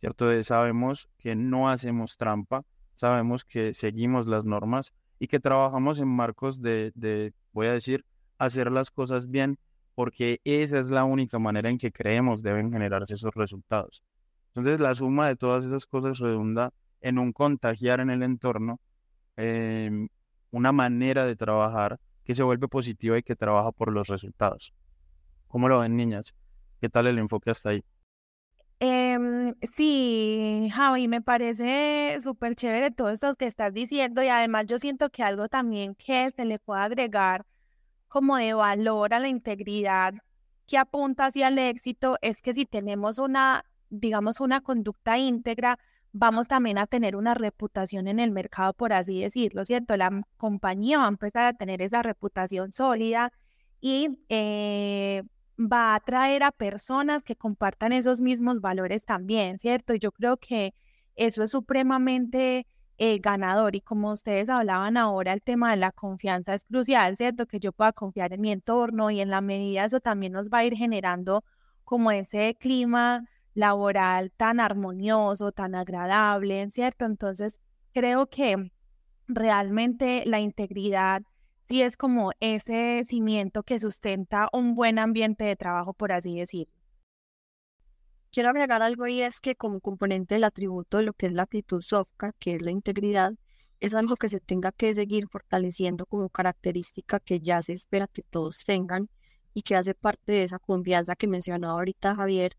¿cierto? 0.00 0.26
sabemos 0.42 1.08
que 1.18 1.36
no 1.36 1.70
hacemos 1.70 2.16
trampa, 2.16 2.64
sabemos 2.96 3.44
que 3.44 3.72
seguimos 3.72 4.26
las 4.26 4.44
normas 4.44 4.92
y 5.20 5.28
que 5.28 5.38
trabajamos 5.38 6.00
en 6.00 6.08
marcos 6.08 6.60
de, 6.60 6.90
de, 6.96 7.32
voy 7.52 7.68
a 7.68 7.72
decir, 7.74 8.04
hacer 8.38 8.72
las 8.72 8.90
cosas 8.90 9.30
bien, 9.30 9.56
porque 9.94 10.40
esa 10.42 10.80
es 10.80 10.90
la 10.90 11.04
única 11.04 11.38
manera 11.38 11.70
en 11.70 11.78
que 11.78 11.92
creemos 11.92 12.42
deben 12.42 12.72
generarse 12.72 13.14
esos 13.14 13.32
resultados. 13.36 14.02
Entonces, 14.48 14.80
la 14.80 14.96
suma 14.96 15.28
de 15.28 15.36
todas 15.36 15.64
esas 15.64 15.86
cosas 15.86 16.18
redunda 16.18 16.72
en 17.00 17.20
un 17.20 17.30
contagiar 17.30 18.00
en 18.00 18.10
el 18.10 18.24
entorno, 18.24 18.80
em, 19.36 20.08
una 20.50 20.72
manera 20.72 21.24
de 21.24 21.36
trabajar 21.36 22.00
que 22.24 22.34
se 22.34 22.42
vuelve 22.42 22.66
positiva 22.66 23.16
y 23.16 23.22
que 23.22 23.36
trabaja 23.36 23.70
por 23.70 23.92
los 23.92 24.08
resultados. 24.08 24.74
¿Cómo 25.50 25.68
lo 25.68 25.80
ven, 25.80 25.96
niñas? 25.96 26.32
¿Qué 26.80 26.88
tal 26.88 27.08
el 27.08 27.18
enfoque 27.18 27.50
hasta 27.50 27.70
ahí? 27.70 27.84
Em, 28.78 29.52
sí, 29.72 30.70
Javi, 30.72 31.08
me 31.08 31.20
parece 31.20 32.16
súper 32.22 32.54
chévere 32.54 32.92
todo 32.92 33.10
esto 33.10 33.34
que 33.34 33.46
estás 33.46 33.74
diciendo 33.74 34.22
y 34.22 34.28
además 34.28 34.66
yo 34.66 34.78
siento 34.78 35.10
que 35.10 35.24
algo 35.24 35.48
también 35.48 35.96
que 35.96 36.30
se 36.30 36.44
le 36.44 36.60
puede 36.60 36.82
agregar 36.82 37.44
como 38.06 38.36
de 38.36 38.54
valor 38.54 39.12
a 39.12 39.18
la 39.18 39.28
integridad 39.28 40.14
que 40.68 40.78
apunta 40.78 41.26
hacia 41.26 41.48
el 41.48 41.58
éxito 41.58 42.16
es 42.22 42.42
que 42.42 42.54
si 42.54 42.64
tenemos 42.64 43.18
una, 43.18 43.64
digamos, 43.90 44.40
una 44.40 44.60
conducta 44.60 45.18
íntegra, 45.18 45.80
vamos 46.12 46.46
también 46.46 46.78
a 46.78 46.86
tener 46.86 47.16
una 47.16 47.34
reputación 47.34 48.06
en 48.06 48.20
el 48.20 48.30
mercado, 48.30 48.72
por 48.72 48.92
así 48.92 49.20
decirlo, 49.20 49.64
¿cierto? 49.64 49.96
La 49.96 50.22
compañía 50.36 50.98
va 50.98 51.06
a 51.06 51.08
empezar 51.08 51.44
a 51.46 51.52
tener 51.54 51.82
esa 51.82 52.02
reputación 52.02 52.72
sólida 52.72 53.32
y 53.80 54.20
eh, 54.28 55.24
va 55.60 55.92
a 55.92 55.96
atraer 55.96 56.42
a 56.42 56.52
personas 56.52 57.22
que 57.22 57.36
compartan 57.36 57.92
esos 57.92 58.20
mismos 58.20 58.60
valores 58.60 59.04
también, 59.04 59.58
¿cierto? 59.58 59.94
Yo 59.94 60.12
creo 60.12 60.36
que 60.38 60.74
eso 61.16 61.42
es 61.42 61.50
supremamente 61.50 62.66
eh, 62.98 63.18
ganador 63.18 63.76
y 63.76 63.80
como 63.80 64.12
ustedes 64.12 64.48
hablaban 64.48 64.96
ahora, 64.96 65.32
el 65.32 65.42
tema 65.42 65.70
de 65.70 65.76
la 65.76 65.92
confianza 65.92 66.54
es 66.54 66.64
crucial, 66.64 67.16
¿cierto? 67.16 67.46
Que 67.46 67.60
yo 67.60 67.72
pueda 67.72 67.92
confiar 67.92 68.32
en 68.32 68.40
mi 68.40 68.52
entorno 68.52 69.10
y 69.10 69.20
en 69.20 69.30
la 69.30 69.40
medida 69.40 69.84
eso 69.84 70.00
también 70.00 70.32
nos 70.32 70.48
va 70.50 70.58
a 70.58 70.64
ir 70.64 70.76
generando 70.76 71.44
como 71.84 72.10
ese 72.10 72.54
clima 72.58 73.26
laboral 73.54 74.32
tan 74.36 74.60
armonioso, 74.60 75.52
tan 75.52 75.74
agradable, 75.74 76.70
¿cierto? 76.70 77.04
Entonces, 77.04 77.60
creo 77.92 78.28
que 78.28 78.70
realmente 79.28 80.24
la 80.26 80.40
integridad 80.40 81.22
sí 81.70 81.82
es 81.82 81.96
como 81.96 82.32
ese 82.40 83.04
cimiento 83.06 83.62
que 83.62 83.78
sustenta 83.78 84.48
un 84.52 84.74
buen 84.74 84.98
ambiente 84.98 85.44
de 85.44 85.54
trabajo, 85.54 85.94
por 85.94 86.10
así 86.10 86.36
decirlo. 86.36 86.74
Quiero 88.32 88.48
agregar 88.48 88.82
algo 88.82 89.06
y 89.06 89.22
es 89.22 89.40
que 89.40 89.54
como 89.54 89.80
componente 89.80 90.34
del 90.34 90.44
atributo 90.44 90.96
de 90.96 91.04
lo 91.04 91.12
que 91.12 91.26
es 91.26 91.32
la 91.32 91.42
actitud 91.44 91.80
sofca, 91.80 92.32
que 92.40 92.56
es 92.56 92.62
la 92.62 92.72
integridad, 92.72 93.34
es 93.78 93.94
algo 93.94 94.16
que 94.16 94.28
se 94.28 94.40
tenga 94.40 94.72
que 94.72 94.92
seguir 94.96 95.28
fortaleciendo 95.28 96.06
como 96.06 96.28
característica 96.28 97.20
que 97.20 97.38
ya 97.38 97.62
se 97.62 97.72
espera 97.72 98.08
que 98.08 98.22
todos 98.24 98.64
tengan 98.64 99.08
y 99.54 99.62
que 99.62 99.76
hace 99.76 99.94
parte 99.94 100.32
de 100.32 100.42
esa 100.42 100.58
confianza 100.58 101.14
que 101.14 101.28
mencionaba 101.28 101.74
ahorita 101.74 102.16
Javier. 102.16 102.56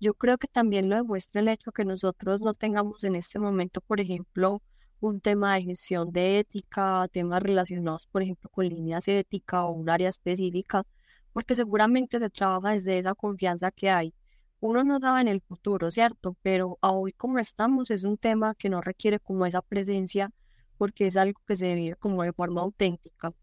Yo 0.00 0.14
creo 0.14 0.38
que 0.38 0.48
también 0.48 0.88
lo 0.88 0.96
demuestra 0.96 1.42
el 1.42 1.48
hecho 1.48 1.70
que 1.70 1.84
nosotros 1.84 2.40
no 2.40 2.54
tengamos 2.54 3.04
en 3.04 3.14
este 3.16 3.38
momento, 3.38 3.82
por 3.82 4.00
ejemplo, 4.00 4.62
un 5.00 5.20
tema 5.20 5.54
de 5.54 5.62
gestión 5.62 6.12
de 6.12 6.38
ética, 6.40 7.08
temas 7.12 7.42
relacionados, 7.42 8.06
por 8.06 8.22
ejemplo, 8.22 8.50
con 8.50 8.68
líneas 8.68 9.08
éticas 9.08 9.64
o 9.64 9.70
un 9.70 9.90
área 9.90 10.08
específica, 10.08 10.84
porque 11.32 11.54
seguramente 11.54 12.18
se 12.18 12.30
trabaja 12.30 12.74
desde 12.74 12.98
esa 12.98 13.14
confianza 13.14 13.70
que 13.70 13.90
hay 13.90 14.14
uno 14.64 14.82
no 14.82 14.98
daba 14.98 15.20
en 15.20 15.28
el 15.28 15.42
futuro, 15.42 15.90
¿cierto? 15.90 16.36
Pero 16.40 16.78
hoy 16.80 17.12
como 17.12 17.38
estamos 17.38 17.90
es 17.90 18.02
un 18.02 18.16
tema 18.16 18.54
que 18.54 18.70
no 18.70 18.80
requiere 18.80 19.20
como 19.20 19.44
esa 19.44 19.60
presencia 19.60 20.30
porque 20.78 21.06
es 21.06 21.18
algo 21.18 21.38
que 21.46 21.54
se 21.54 21.74
vive 21.74 21.96
como 21.96 22.22
de 22.22 22.32
forma 22.32 22.62
auténtica. 22.62 23.34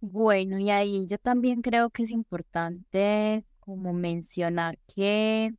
Bueno, 0.00 0.58
y 0.58 0.70
ahí 0.70 1.04
yo 1.08 1.18
también 1.18 1.62
creo 1.62 1.90
que 1.90 2.04
es 2.04 2.12
importante 2.12 3.44
como 3.58 3.92
mencionar 3.92 4.78
que 4.94 5.52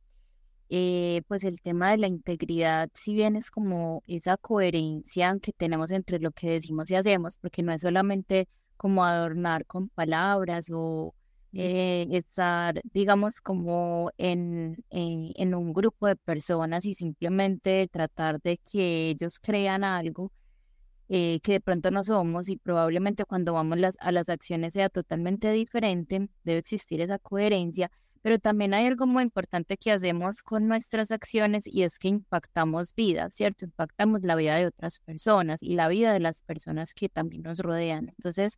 eh, 0.76 1.22
pues 1.28 1.44
el 1.44 1.60
tema 1.60 1.92
de 1.92 1.98
la 1.98 2.08
integridad, 2.08 2.90
si 2.94 3.14
bien 3.14 3.36
es 3.36 3.50
como 3.52 4.02
esa 4.08 4.36
coherencia 4.36 5.38
que 5.40 5.52
tenemos 5.52 5.92
entre 5.92 6.18
lo 6.18 6.32
que 6.32 6.50
decimos 6.50 6.90
y 6.90 6.96
hacemos, 6.96 7.38
porque 7.38 7.62
no 7.62 7.72
es 7.72 7.82
solamente 7.82 8.48
como 8.76 9.04
adornar 9.04 9.66
con 9.66 9.88
palabras 9.88 10.70
o 10.72 11.14
eh, 11.52 12.08
estar, 12.10 12.80
digamos, 12.92 13.40
como 13.40 14.10
en, 14.18 14.84
eh, 14.90 15.32
en 15.36 15.54
un 15.54 15.72
grupo 15.72 16.08
de 16.08 16.16
personas 16.16 16.86
y 16.86 16.94
simplemente 16.94 17.86
tratar 17.86 18.40
de 18.42 18.58
que 18.58 19.10
ellos 19.10 19.38
crean 19.38 19.84
algo 19.84 20.32
eh, 21.08 21.38
que 21.42 21.52
de 21.52 21.60
pronto 21.60 21.90
no 21.90 22.02
somos 22.02 22.48
y 22.48 22.56
probablemente 22.56 23.24
cuando 23.26 23.52
vamos 23.52 23.78
las, 23.78 23.96
a 24.00 24.10
las 24.10 24.28
acciones 24.28 24.72
sea 24.72 24.88
totalmente 24.88 25.52
diferente, 25.52 26.28
debe 26.44 26.58
existir 26.58 27.00
esa 27.00 27.18
coherencia, 27.18 27.90
pero 28.24 28.38
también 28.38 28.72
hay 28.72 28.86
algo 28.86 29.06
muy 29.06 29.22
importante 29.22 29.76
que 29.76 29.92
hacemos 29.92 30.42
con 30.42 30.66
nuestras 30.66 31.10
acciones 31.10 31.66
y 31.66 31.82
es 31.82 31.98
que 31.98 32.08
impactamos 32.08 32.94
vidas, 32.94 33.34
¿cierto? 33.34 33.66
Impactamos 33.66 34.22
la 34.22 34.34
vida 34.34 34.56
de 34.56 34.64
otras 34.64 34.98
personas 35.00 35.62
y 35.62 35.74
la 35.74 35.88
vida 35.88 36.10
de 36.14 36.20
las 36.20 36.40
personas 36.40 36.94
que 36.94 37.10
también 37.10 37.42
nos 37.42 37.58
rodean. 37.58 38.08
Entonces, 38.16 38.56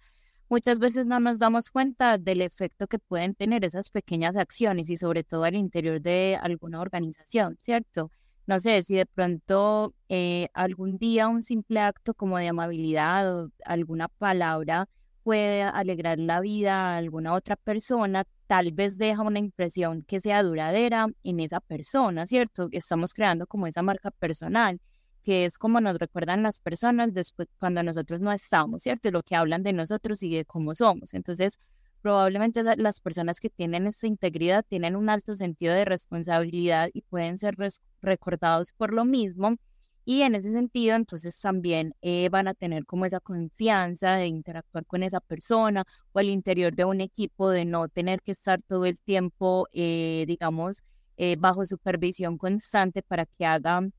muchas 0.49 0.79
veces 0.79 1.07
no 1.07 1.19
nos 1.19 1.41
damos 1.41 1.73
cuenta 1.73 2.17
del 2.17 2.43
efecto 2.43 2.87
que 2.87 3.01
pueden 3.01 3.35
tener 3.35 3.65
esas 3.65 3.91
pequeñas 3.91 4.37
acciones 4.37 4.89
y 4.89 4.97
sobre 4.97 5.25
todo 5.25 5.43
al 5.43 5.57
interior 5.57 6.01
de 6.01 6.39
alguna 6.41 6.81
organización, 6.81 7.59
¿cierto? 7.61 8.13
No 8.47 8.61
sé 8.61 8.83
si 8.83 8.95
de 8.95 9.07
pronto 9.07 9.97
eh, 10.09 10.47
algún 10.55 10.97
día 10.97 11.27
un 11.27 11.43
simple 11.43 11.81
acto 11.81 12.15
como 12.15 12.39
de 12.39 12.47
amabilidad 12.47 13.37
o 13.37 13.51
alguna 13.65 14.07
palabra 14.07 14.89
puede 15.27 15.65
alegrar 15.65 16.21
la 16.21 16.41
vida 16.41 16.95
a 16.95 16.99
alguna 16.99 17.35
otra 17.35 17.57
persona, 17.57 18.23
tal 18.47 18.71
vez 18.71 18.97
deja 18.97 19.23
una 19.23 19.41
impresión 19.41 20.03
que 20.05 20.21
sea 20.21 20.45
duradera 20.45 21.09
en 21.25 21.41
esa 21.41 21.59
persona, 21.59 22.29
¿cierto? 22.29 22.69
Estamos 22.71 23.13
creando 23.13 23.49
como 23.49 23.67
esa 23.67 23.83
marca 23.83 24.13
personal 24.13 24.81
que 25.25 25.45
es 25.45 25.59
como 25.59 25.81
nos 25.81 25.99
recuerdan 25.99 26.45
las 26.45 26.61
personas 26.61 27.13
después 27.13 27.49
cuando 27.59 27.83
nosotros 27.83 28.21
no 28.21 28.31
estamos, 28.31 28.85
¿cierto? 28.85 29.11
Lo 29.11 29.25
que 29.25 29.35
hablan 29.35 29.65
de 29.65 29.73
nosotros 29.73 30.23
y 30.23 30.33
de 30.33 30.45
cómo 30.45 30.77
somos. 30.77 31.13
Entonces, 31.13 31.59
probablemente 32.03 32.63
las 32.77 33.01
personas 33.01 33.41
que 33.41 33.51
tienen 33.51 33.89
esta 33.89 34.07
integridad 34.07 34.65
tienen 34.65 34.95
un 34.95 35.09
alto 35.11 35.35
sentido 35.35 35.75
de 35.75 35.87
responsabilidad 35.87 36.91
y 36.93 37.03
pueden 37.03 37.39
ser 37.39 37.57
recordados 38.01 38.73
por 38.75 38.95
lo 38.95 39.05
mismo. 39.05 39.57
Y 40.09 40.23
en 40.23 40.37
ese 40.37 40.53
sentido, 40.53 40.95
entonces 40.95 41.39
también 41.41 41.93
eh, 42.01 42.29
van 42.31 42.47
a 42.49 42.55
tener 42.55 42.87
como 42.87 43.07
esa 43.07 43.21
confianza 43.21 44.13
de 44.13 44.29
interactuar 44.29 44.87
con 44.87 45.03
esa 45.03 45.21
persona 45.21 45.85
o 46.13 46.21
al 46.21 46.29
interior 46.29 46.75
de 46.77 46.85
un 46.85 47.01
equipo, 47.01 47.51
de 47.51 47.65
no 47.65 47.89
tener 47.89 48.23
que 48.23 48.31
estar 48.33 48.63
todo 48.63 48.85
el 48.87 49.01
tiempo, 49.01 49.67
eh, 49.73 50.25
digamos, 50.29 50.85
eh, 51.17 51.37
bajo 51.39 51.67
supervisión 51.67 52.39
constante 52.39 53.03
para 53.03 53.27
que 53.27 53.47
hagan 53.47 53.93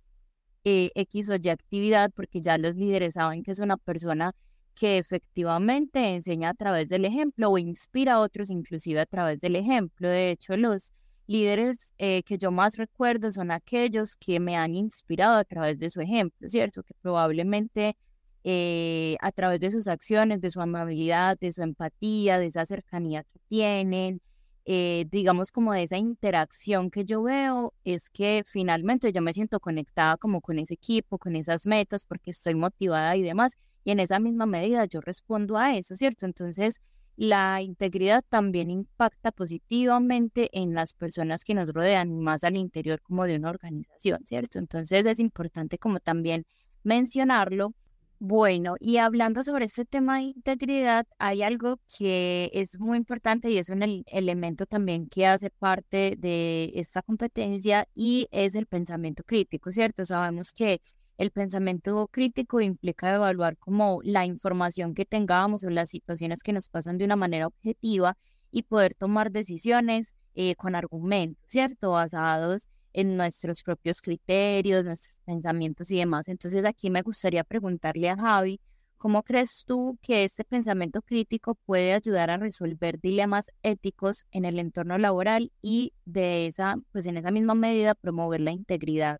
eh, 0.63 0.91
X 0.95 1.29
o 1.29 1.35
Y 1.35 1.49
actividad, 1.49 2.11
porque 2.15 2.41
ya 2.41 2.57
los 2.57 2.75
líderes 2.75 3.15
saben 3.15 3.43
que 3.43 3.51
es 3.51 3.59
una 3.59 3.77
persona 3.77 4.33
que 4.75 4.97
efectivamente 4.99 6.15
enseña 6.15 6.49
a 6.49 6.53
través 6.53 6.89
del 6.89 7.05
ejemplo 7.05 7.49
o 7.49 7.57
inspira 7.57 8.15
a 8.15 8.19
otros 8.21 8.49
inclusive 8.49 8.99
a 9.01 9.05
través 9.05 9.39
del 9.39 9.55
ejemplo. 9.55 10.09
De 10.09 10.31
hecho, 10.31 10.55
los 10.57 10.93
líderes 11.27 11.93
eh, 11.97 12.23
que 12.23 12.37
yo 12.37 12.51
más 12.51 12.77
recuerdo 12.77 13.31
son 13.31 13.51
aquellos 13.51 14.15
que 14.15 14.39
me 14.39 14.55
han 14.55 14.75
inspirado 14.75 15.35
a 15.35 15.43
través 15.43 15.77
de 15.79 15.89
su 15.89 16.01
ejemplo, 16.01 16.49
¿cierto? 16.49 16.83
Que 16.83 16.93
probablemente 17.01 17.95
eh, 18.43 19.17
a 19.21 19.31
través 19.31 19.59
de 19.59 19.71
sus 19.71 19.87
acciones, 19.87 20.41
de 20.41 20.51
su 20.51 20.61
amabilidad, 20.61 21.37
de 21.37 21.51
su 21.51 21.61
empatía, 21.61 22.39
de 22.39 22.47
esa 22.47 22.65
cercanía 22.65 23.23
que 23.23 23.39
tienen, 23.49 24.21
eh, 24.65 25.05
digamos, 25.11 25.51
como 25.51 25.73
de 25.73 25.83
esa 25.83 25.97
interacción 25.97 26.89
que 26.91 27.05
yo 27.05 27.23
veo, 27.23 27.73
es 27.83 28.09
que 28.09 28.43
finalmente 28.45 29.11
yo 29.11 29.21
me 29.21 29.33
siento 29.33 29.59
conectada 29.59 30.17
como 30.17 30.41
con 30.41 30.59
ese 30.59 30.73
equipo, 30.75 31.17
con 31.17 31.35
esas 31.35 31.67
metas, 31.67 32.05
porque 32.05 32.31
estoy 32.31 32.55
motivada 32.55 33.15
y 33.15 33.21
demás, 33.21 33.57
y 33.83 33.91
en 33.91 33.99
esa 33.99 34.19
misma 34.19 34.45
medida 34.45 34.85
yo 34.85 35.01
respondo 35.01 35.57
a 35.57 35.75
eso, 35.77 35.95
¿cierto? 35.95 36.25
Entonces, 36.25 36.81
la 37.17 37.61
integridad 37.61 38.23
también 38.29 38.71
impacta 38.71 39.31
positivamente 39.31 40.49
en 40.53 40.73
las 40.73 40.93
personas 40.93 41.43
que 41.43 41.53
nos 41.55 41.73
rodean, 41.73 42.19
más 42.19 42.43
al 42.43 42.55
interior 42.55 43.01
como 43.01 43.25
de 43.25 43.35
una 43.35 43.49
organización, 43.49 44.19
¿cierto? 44.25 44.59
Entonces, 44.59 45.05
es 45.05 45.19
importante 45.19 45.77
como 45.77 45.99
también 45.99 46.45
mencionarlo 46.83 47.73
bueno, 48.19 48.77
y 48.79 48.97
hablando 48.97 49.43
sobre 49.43 49.65
este 49.65 49.85
tema 49.85 50.17
de 50.17 50.23
integridad, 50.23 51.05
hay 51.19 51.43
algo 51.43 51.77
que 51.99 52.49
es 52.51 52.79
muy 52.79 52.97
importante 52.97 53.51
y 53.51 53.59
es 53.59 53.69
un 53.69 53.83
elemento 54.07 54.65
también 54.65 55.07
que 55.07 55.27
hace 55.27 55.51
parte 55.51 56.15
de 56.17 56.71
esta 56.73 57.03
competencia 57.03 57.87
y 57.93 58.27
es 58.31 58.55
el 58.55 58.65
pensamiento 58.65 59.23
crítico, 59.23 59.71
¿cierto? 59.71 60.03
Sabemos 60.03 60.51
que 60.51 60.81
el 61.17 61.31
pensamiento 61.31 62.07
crítico 62.11 62.61
implica 62.61 63.13
evaluar 63.13 63.57
como 63.57 63.99
la 64.03 64.25
información 64.25 64.93
que 64.93 65.05
tengamos 65.05 65.63
o 65.63 65.69
las 65.69 65.89
situaciones 65.89 66.43
que 66.43 66.53
nos 66.53 66.69
pasan 66.69 66.97
de 66.97 67.05
una 67.05 67.15
manera 67.15 67.47
objetiva 67.47 68.17
y 68.51 68.63
poder 68.63 68.93
tomar 68.93 69.31
decisiones 69.31 70.13
eh, 70.35 70.55
con 70.55 70.75
argumentos, 70.75 71.43
¿cierto? 71.47 71.91
Basados 71.91 72.69
en 72.93 73.17
nuestros 73.17 73.63
propios 73.63 74.01
criterios, 74.01 74.85
nuestros 74.85 75.19
pensamientos 75.25 75.91
y 75.91 75.97
demás. 75.97 76.27
Entonces 76.27 76.63
aquí 76.65 76.89
me 76.89 77.01
gustaría 77.01 77.43
preguntarle 77.43 78.09
a 78.09 78.17
Javi, 78.17 78.59
¿cómo 78.97 79.23
crees 79.23 79.65
tú 79.65 79.97
que 80.01 80.23
este 80.23 80.43
pensamiento 80.43 81.01
crítico 81.01 81.55
puede 81.65 81.93
ayudar 81.93 82.29
a 82.29 82.37
resolver 82.37 82.99
dilemas 82.99 83.51
éticos 83.63 84.25
en 84.31 84.45
el 84.45 84.59
entorno 84.59 84.97
laboral 84.97 85.51
y 85.61 85.93
de 86.05 86.47
esa, 86.47 86.75
pues 86.91 87.05
en 87.07 87.17
esa 87.17 87.31
misma 87.31 87.55
medida 87.55 87.95
promover 87.95 88.41
la 88.41 88.51
integridad? 88.51 89.19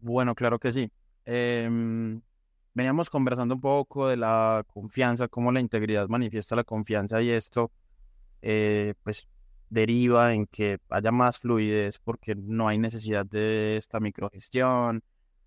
Bueno, 0.00 0.34
claro 0.34 0.58
que 0.58 0.72
sí. 0.72 0.90
Em, 1.24 2.20
veníamos 2.74 3.10
conversando 3.10 3.54
un 3.54 3.60
poco 3.60 4.08
de 4.08 4.16
la 4.16 4.64
confianza, 4.72 5.28
cómo 5.28 5.50
la 5.52 5.60
integridad 5.60 6.08
manifiesta 6.08 6.56
la 6.56 6.64
confianza 6.64 7.20
y 7.22 7.30
esto, 7.30 7.72
eh, 8.42 8.94
pues 9.02 9.28
deriva 9.70 10.34
en 10.34 10.46
que 10.46 10.78
haya 10.90 11.12
más 11.12 11.38
fluidez 11.40 11.98
porque 11.98 12.34
no 12.36 12.68
hay 12.68 12.78
necesidad 12.78 13.26
de 13.26 13.76
esta 13.76 14.00
microgestión, 14.00 15.02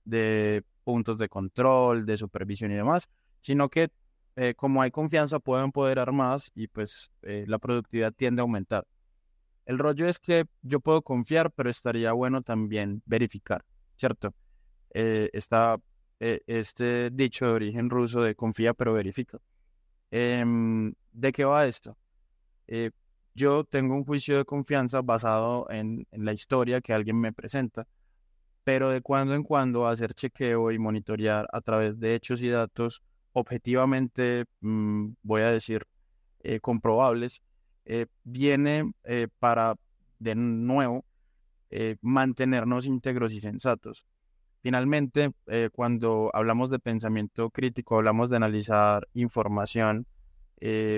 de 0.05 0.63
puntos 0.83 1.17
de 1.19 1.29
control, 1.29 2.05
de 2.05 2.17
supervisión 2.17 2.71
y 2.71 2.75
demás, 2.75 3.09
sino 3.41 3.69
que 3.69 3.89
eh, 4.35 4.55
como 4.55 4.81
hay 4.81 4.91
confianza 4.91 5.39
pueden 5.39 5.65
empoderar 5.65 6.11
más 6.11 6.51
y 6.55 6.67
pues 6.67 7.11
eh, 7.23 7.45
la 7.47 7.59
productividad 7.59 8.13
tiende 8.13 8.41
a 8.41 8.43
aumentar. 8.43 8.85
El 9.65 9.79
rollo 9.79 10.07
es 10.07 10.19
que 10.19 10.45
yo 10.63 10.79
puedo 10.81 11.01
confiar, 11.03 11.51
pero 11.51 11.69
estaría 11.69 12.11
bueno 12.13 12.41
también 12.41 13.01
verificar, 13.05 13.63
¿cierto? 13.99 14.33
Eh, 14.91 15.29
está 15.33 15.77
este 16.19 17.09
dicho 17.11 17.45
de 17.45 17.51
origen 17.53 17.89
ruso 17.89 18.21
de 18.21 18.35
confía 18.35 18.73
pero 18.73 18.93
verifica. 18.93 19.39
Em, 20.11 20.93
¿De 21.11 21.31
qué 21.31 21.45
va 21.45 21.65
esto? 21.65 21.97
eh, 22.69 22.91
yo 23.35 23.63
tengo 23.63 23.95
un 23.95 24.05
juicio 24.05 24.37
de 24.37 24.45
confianza 24.45 25.01
basado 25.01 25.67
en, 25.71 26.05
la 26.11 26.33
historia 26.33 26.81
que 26.81 26.93
alguien 26.93 27.19
me 27.19 27.33
presenta, 27.33 27.87
pero 28.63 28.89
de 28.89 29.01
cuando 29.01 29.35
en 29.35 29.43
cuando 29.43 29.87
hacer 29.87 30.13
chequeo 30.13 30.71
y 30.71 30.79
monitorear 30.79 31.47
a 31.53 31.61
través 31.61 31.99
de 31.99 32.15
hechos 32.15 32.41
y 32.41 32.49
datos 32.49 33.01
objetivamente, 33.33 34.45
mm, 34.61 35.13
voy 35.23 35.41
a 35.43 35.51
decir, 35.51 35.85
eh, 36.41 36.59
comprobables, 36.59 37.43
eh, 37.85 38.07
viene 38.23 38.91
para, 39.39 39.75
de 40.19 40.35
nuevo, 40.35 41.05
mantenernos 42.01 42.85
íntegros 42.85 43.33
y 43.33 43.39
sensatos. 43.39 44.05
Finalmente, 44.61 45.31
cuando 45.71 46.31
hablamos 46.33 46.71
de 46.71 46.79
pensamiento 46.79 47.49
crítico, 47.49 47.97
hablamos 47.97 48.29
de 48.29 48.37
analizar 48.37 49.07
información, 49.13 50.05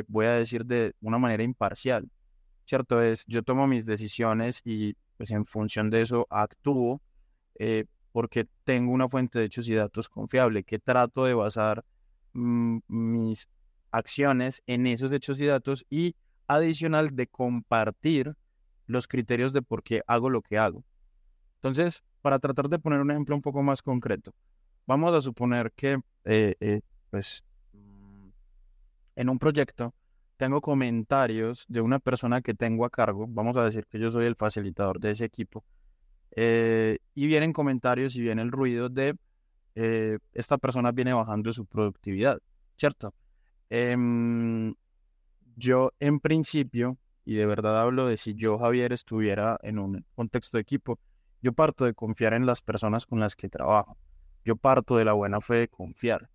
voy 0.07 0.25
a 0.25 0.31
decir 0.31 0.65
de 0.65 0.93
una 1.01 1.17
manera 1.17 1.43
imparcial. 1.43 2.09
¿cierto? 2.65 3.01
Es, 3.01 3.25
yo 3.27 3.43
tomo 3.43 3.67
mis 3.67 3.85
decisiones 3.85 4.61
y 4.63 4.95
pues 5.17 5.31
en 5.31 5.45
función 5.45 5.89
de 5.89 6.03
eso 6.03 6.25
actúo 6.29 7.01
eh, 7.59 7.85
porque 8.13 8.47
tengo 8.63 8.93
una 8.93 9.09
fuente 9.09 9.39
de 9.39 9.45
hechos 9.45 9.67
y 9.67 9.75
datos 9.75 10.07
confiable 10.07 10.63
que 10.63 10.79
trato 10.79 11.25
de 11.25 11.33
basar 11.33 11.83
mm, 12.31 12.79
mis 12.87 13.49
acciones 13.91 14.63
en 14.67 14.87
esos 14.87 15.11
hechos 15.11 15.41
y 15.41 15.47
datos 15.47 15.85
y 15.89 16.15
adicional 16.47 17.13
de 17.13 17.27
compartir 17.27 18.35
los 18.87 19.07
criterios 19.07 19.53
de 19.53 19.61
por 19.61 19.83
qué 19.83 20.01
hago 20.07 20.29
lo 20.29 20.41
que 20.41 20.57
hago. 20.57 20.83
Entonces, 21.55 22.03
para 22.21 22.39
tratar 22.39 22.69
de 22.69 22.79
poner 22.79 23.01
un 23.01 23.11
ejemplo 23.11 23.35
un 23.35 23.41
poco 23.41 23.63
más 23.63 23.81
concreto, 23.81 24.33
vamos 24.87 25.13
a 25.13 25.21
suponer 25.21 25.71
que, 25.73 25.99
eh, 26.25 26.55
eh, 26.59 26.81
pues, 27.09 27.43
mm, 27.73 28.29
en 29.15 29.29
un 29.29 29.39
proyecto 29.39 29.93
tengo 30.37 30.59
comentarios 30.61 31.65
de 31.67 31.81
una 31.81 31.99
persona 31.99 32.41
que 32.41 32.53
tengo 32.53 32.85
a 32.85 32.89
cargo, 32.89 33.27
vamos 33.29 33.55
a 33.57 33.63
decir 33.63 33.85
que 33.87 33.99
yo 33.99 34.09
soy 34.11 34.25
el 34.25 34.35
facilitador 34.35 34.99
de 34.99 35.11
ese 35.11 35.25
equipo, 35.25 35.63
eh, 36.35 36.97
y 37.13 37.27
vienen 37.27 37.53
comentarios 37.53 38.15
y 38.15 38.21
viene 38.21 38.41
el 38.41 38.51
ruido 38.51 38.89
de 38.89 39.15
esta 40.33 40.57
persona 40.57 40.91
viene 40.91 41.13
bajando 41.13 41.53
su 41.53 41.65
productividad, 41.65 42.39
¿cierto? 42.75 43.13
Em, 43.69 44.75
yo 45.55 45.93
en 45.99 46.19
principio, 46.19 46.97
y 47.25 47.35
de 47.35 47.45
verdad 47.45 47.79
hablo 47.81 48.07
de 48.07 48.17
si 48.17 48.35
yo, 48.35 48.57
Javier, 48.57 48.93
estuviera 48.93 49.57
en 49.63 49.79
un 49.79 50.05
contexto 50.15 50.57
de 50.57 50.61
equipo, 50.61 50.99
yo 51.41 51.53
parto 51.53 51.85
de 51.85 51.93
confiar 51.93 52.33
en 52.33 52.45
las 52.45 52.61
personas 52.61 53.05
con 53.05 53.19
las 53.19 53.35
que 53.35 53.49
trabajo, 53.49 53.97
yo 54.43 54.55
parto 54.55 54.97
de 54.97 55.05
la 55.05 55.13
buena 55.13 55.41
fe 55.41 55.55
de 55.55 55.67
confiar, 55.67 56.29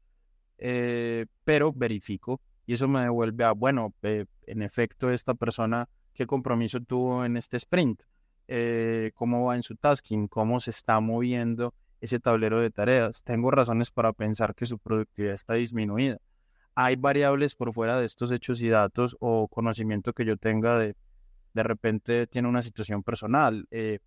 eh, 0.58 1.26
pero 1.44 1.72
verifico 1.72 2.40
y 2.66 2.74
eso 2.74 2.88
me 2.88 3.02
devuelve 3.02 3.44
a, 3.44 3.52
bueno, 3.52 3.94
en 4.02 4.62
efecto, 4.62 5.10
esta 5.10 5.34
persona, 5.34 5.88
¿qué 6.14 6.26
compromiso 6.26 6.80
tuvo 6.80 7.24
en 7.24 7.36
este 7.36 7.56
sprint? 7.58 8.02
Eh, 8.48 9.12
¿Cómo 9.14 9.46
va 9.46 9.56
en 9.56 9.62
su 9.62 9.76
tasking? 9.76 10.28
¿Cómo 10.28 10.60
se 10.60 10.70
está 10.70 10.98
moviendo 11.00 11.74
ese 12.00 12.18
tablero 12.18 12.60
de 12.60 12.70
tareas? 12.70 13.22
Tengo 13.22 13.50
razones 13.52 13.90
para 13.90 14.12
pensar 14.12 14.54
que 14.54 14.66
su 14.66 14.78
productividad 14.78 15.34
está 15.34 15.54
disminuida. 15.54 16.18
Hay 16.78 16.96
variables 16.96 17.54
por 17.54 17.72
fuera 17.72 17.98
de 17.98 18.04
estos 18.04 18.30
hechos 18.30 18.60
y 18.60 18.68
datos 18.68 19.16
o 19.18 19.48
conocimiento 19.48 20.12
que 20.12 20.26
yo 20.26 20.36
tenga 20.36 20.78
de, 20.78 20.94
de 21.54 21.62
repente 21.62 22.26
tiene 22.26 22.48
una 22.48 22.60
situación 22.60 23.02
personal. 23.02 23.66
Eh, 23.70 23.98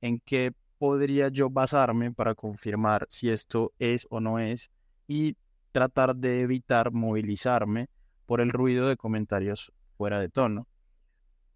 ¿En 0.00 0.20
qué 0.20 0.52
podría 0.78 1.28
yo 1.28 1.50
basarme 1.50 2.12
para 2.12 2.36
confirmar 2.36 3.06
si 3.10 3.28
esto 3.28 3.72
es 3.80 4.06
o 4.08 4.20
no 4.20 4.38
es? 4.38 4.70
Y 5.08 5.36
tratar 5.72 6.14
de 6.14 6.42
evitar 6.42 6.92
movilizarme 6.92 7.88
por 8.24 8.40
el 8.40 8.50
ruido 8.50 8.86
de 8.86 8.96
comentarios 8.96 9.72
fuera 9.96 10.20
de 10.20 10.28
tono. 10.28 10.68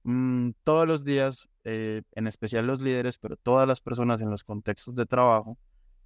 Mm, 0.02 0.50
todos 0.64 0.86
los 0.88 1.04
días, 1.04 1.48
eh, 1.62 2.02
en 2.12 2.26
especial 2.26 2.66
los 2.66 2.82
líderes, 2.82 3.18
pero 3.18 3.36
todas 3.36 3.68
las 3.68 3.80
personas 3.80 4.20
en 4.20 4.30
los 4.30 4.42
contextos 4.42 4.96
de 4.96 5.06
trabajo, 5.06 5.58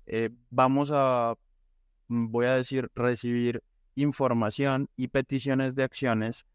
eh, 0.05 0.29
vamos 0.51 0.91
a, 0.93 1.35
mm, 2.09 2.31
voy 2.31 2.45
a 2.45 2.57
decir, 2.57 2.91
recibir 2.95 3.63
información 3.95 4.89
y 4.97 5.09
peticiones 5.09 5.75
de 5.75 5.85
acciones 5.85 6.47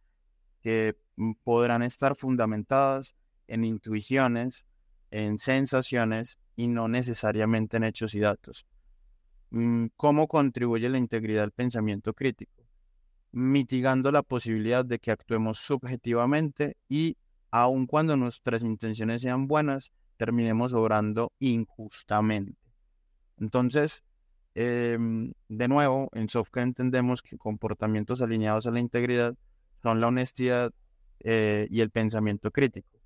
que 0.61 0.95
mm, 1.15 1.33
podrán 1.43 1.83
estar 1.83 2.15
fundamentadas 2.15 3.15
en 3.47 3.63
intuiciones, 3.63 4.65
en 5.11 5.37
sensaciones 5.37 6.37
y 6.55 6.67
no 6.67 6.87
necesariamente 6.87 7.77
en 7.77 7.83
hechos 7.83 8.15
y 8.15 8.19
datos. 8.19 8.65
¿Cómo 9.95 10.27
contribuye 10.27 10.89
la 10.89 10.97
integridad 10.97 11.43
al 11.43 11.51
pensamiento 11.51 12.13
crítico? 12.13 12.65
mitigando 13.35 14.13
la 14.13 14.23
posibilidad 14.23 14.85
de 14.85 14.97
que 14.97 15.11
actuemos 15.11 15.59
subjetivamente 15.59 16.77
y 16.87 17.17
aun 17.51 17.85
cuando 17.85 18.15
nuestras 18.15 18.63
intenciones 18.63 19.23
sean 19.23 19.45
buenas, 19.45 19.91
terminemos 20.15 20.71
obrando 20.71 21.33
injustamente. 21.39 22.57
Entonces, 23.37 24.03
em, 24.55 25.33
de 25.49 25.67
nuevo, 25.67 26.09
en 26.13 26.29
software 26.29 26.63
entendemos 26.63 27.21
que 27.21 27.37
comportamientos 27.37 28.21
alineados 28.21 28.65
a 28.67 28.71
la 28.71 28.79
integridad 28.79 29.35
son 29.83 30.01
la 30.01 30.07
honestidad 30.07 30.71
eh, 31.19 31.67
y 31.69 31.81
el 31.81 31.91
pensamiento 31.91 32.51
crítico, 32.51 32.99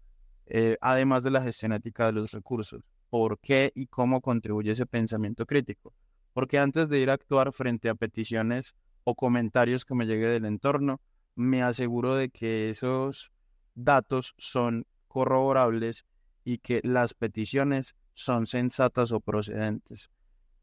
eh, 0.46 0.78
además 0.82 1.24
de 1.24 1.32
la 1.32 1.42
gestión 1.42 1.74
ética 1.74 2.06
de 2.06 2.14
los 2.14 2.32
recursos. 2.32 2.82
¿Por 3.10 3.40
qué 3.40 3.72
y 3.76 3.88
cómo 3.88 4.22
contribuye 4.22 4.72
ese 4.72 4.86
pensamiento 4.86 5.46
crítico? 5.46 5.94
Porque 6.34 6.60
antes 6.60 6.88
de 6.90 7.00
ir 7.00 7.10
a 7.10 7.14
actuar 7.14 7.52
frente 7.52 7.90
a 7.90 7.96
peticiones 7.96 8.76
o 9.04 9.16
comentarios 9.16 9.84
que 9.84 9.96
me 9.96 10.06
llegue 10.06 10.28
del 10.28 10.46
entorno, 10.46 11.02
me 11.36 11.64
aseguro 11.64 12.16
de 12.16 12.30
que 12.30 12.70
esos 12.70 13.32
datos 13.74 14.36
son 14.38 14.86
corroborables 15.08 16.06
y 16.44 16.60
que 16.60 16.82
las 16.84 17.14
peticiones 17.14 17.96
son 18.14 18.46
sensatas 18.46 19.12
o 19.12 19.20
procedentes. 19.20 20.10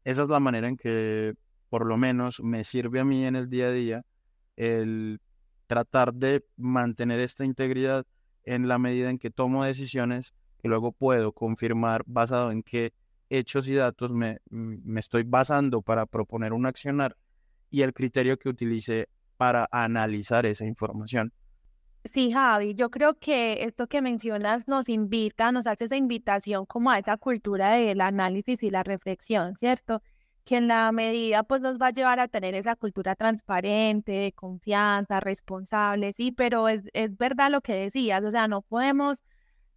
Esa 0.07 0.21
es 0.21 0.29
la 0.29 0.39
manera 0.39 0.69
en 0.69 0.77
que 0.77 1.33
por 1.67 1.85
lo 1.85 1.97
menos 1.97 2.39
me 2.39 2.63
sirve 2.63 3.01
a 3.01 3.03
mí 3.03 3.25
en 3.25 3.35
el 3.35 3.49
día 3.49 3.67
a 3.67 3.71
día 3.71 4.05
el 4.55 5.19
tratar 5.67 6.13
de 6.13 6.45
mantener 6.55 7.19
esta 7.19 7.43
integridad 7.43 8.05
en 8.45 8.69
la 8.69 8.77
medida 8.77 9.09
en 9.09 9.19
que 9.19 9.31
tomo 9.31 9.65
decisiones 9.65 10.33
que 10.61 10.69
luego 10.69 10.93
puedo 10.93 11.33
confirmar 11.33 12.03
basado 12.05 12.53
en 12.53 12.63
qué 12.63 12.93
hechos 13.29 13.67
y 13.67 13.73
datos 13.73 14.13
me, 14.13 14.37
me 14.49 15.01
estoy 15.01 15.23
basando 15.23 15.81
para 15.81 16.05
proponer 16.05 16.53
un 16.53 16.67
accionar 16.67 17.17
y 17.69 17.81
el 17.81 17.93
criterio 17.93 18.39
que 18.39 18.47
utilice 18.47 19.09
para 19.35 19.67
analizar 19.73 20.45
esa 20.45 20.63
información. 20.63 21.33
Sí, 22.13 22.31
Javi, 22.31 22.73
yo 22.73 22.89
creo 22.89 23.15
que 23.19 23.63
esto 23.63 23.87
que 23.87 24.01
mencionas 24.01 24.67
nos 24.67 24.87
invita, 24.87 25.51
nos 25.51 25.67
hace 25.67 25.85
esa 25.85 25.95
invitación 25.97 26.65
como 26.65 26.91
a 26.91 26.99
esa 26.99 27.17
cultura 27.17 27.71
del 27.71 28.01
análisis 28.01 28.63
y 28.63 28.69
la 28.69 28.83
reflexión, 28.83 29.55
¿cierto? 29.57 30.01
Que 30.45 30.57
en 30.57 30.67
la 30.67 30.91
medida 30.91 31.43
pues 31.43 31.61
nos 31.61 31.77
va 31.79 31.87
a 31.87 31.91
llevar 31.91 32.19
a 32.19 32.27
tener 32.27 32.55
esa 32.55 32.75
cultura 32.75 33.15
transparente, 33.15 34.11
de 34.13 34.31
confianza, 34.31 35.19
responsable, 35.19 36.13
sí, 36.13 36.31
pero 36.31 36.69
es, 36.69 36.83
es 36.93 37.17
verdad 37.17 37.51
lo 37.51 37.61
que 37.61 37.73
decías, 37.73 38.23
o 38.23 38.31
sea, 38.31 38.47
no 38.47 38.61
podemos 38.61 39.23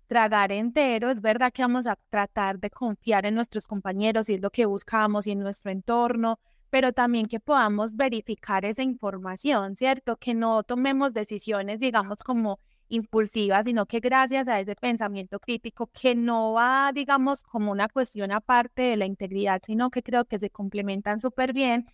tragar 0.07 0.53
entero, 0.53 1.11
es 1.11 1.23
verdad 1.23 1.53
que 1.53 1.63
vamos 1.63 1.87
a 1.87 1.97
tratar 2.11 2.59
de 2.61 2.71
confiar 2.71 3.27
en 3.27 3.35
nuestros 3.37 3.67
compañeros 3.67 4.29
y 4.29 4.35
es 4.35 4.41
lo 4.43 4.51
que 4.51 4.67
buscamos 4.67 5.27
y 5.27 5.33
en 5.33 5.41
nuestro 5.41 5.71
entorno, 5.73 6.39
pero 6.71 6.93
también 6.93 7.27
que 7.27 7.41
podamos 7.41 7.97
verificar 7.97 8.65
esa 8.65 8.83
información, 8.83 9.77
¿cierto? 9.77 10.17
Que 10.17 10.35
no 10.35 10.63
tomemos 10.63 11.13
decisiones, 11.15 11.81
digamos, 11.81 12.23
como 12.23 12.61
impulsivas, 12.89 13.65
sino 13.67 13.87
que 13.87 14.01
gracias 14.01 14.49
a 14.49 14.61
ese 14.61 14.77
pensamiento 14.77 15.39
crítico 15.41 15.89
que 15.93 16.15
no 16.15 16.53
va, 16.53 16.93
digamos, 16.95 17.43
como 17.43 17.73
una 17.73 17.89
cuestión 17.89 18.33
aparte 18.33 18.83
de 18.83 18.97
la 18.97 19.07
integridad, 19.07 19.61
sino 19.65 19.91
que 19.91 20.03
creo 20.03 20.25
que 20.25 20.39
se 20.39 20.51
complementan 20.51 21.21
súper 21.21 21.53
bien, 21.53 21.87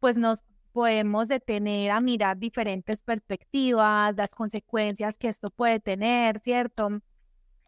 pues 0.00 0.16
nos 0.18 0.44
podemos 0.72 1.28
detener 1.28 1.90
a 1.90 2.00
mirar 2.00 2.38
diferentes 2.38 3.02
perspectivas, 3.02 4.14
las 4.16 4.34
consecuencias 4.34 5.18
que 5.18 5.28
esto 5.28 5.50
puede 5.50 5.80
tener, 5.80 6.40
¿cierto? 6.40 7.00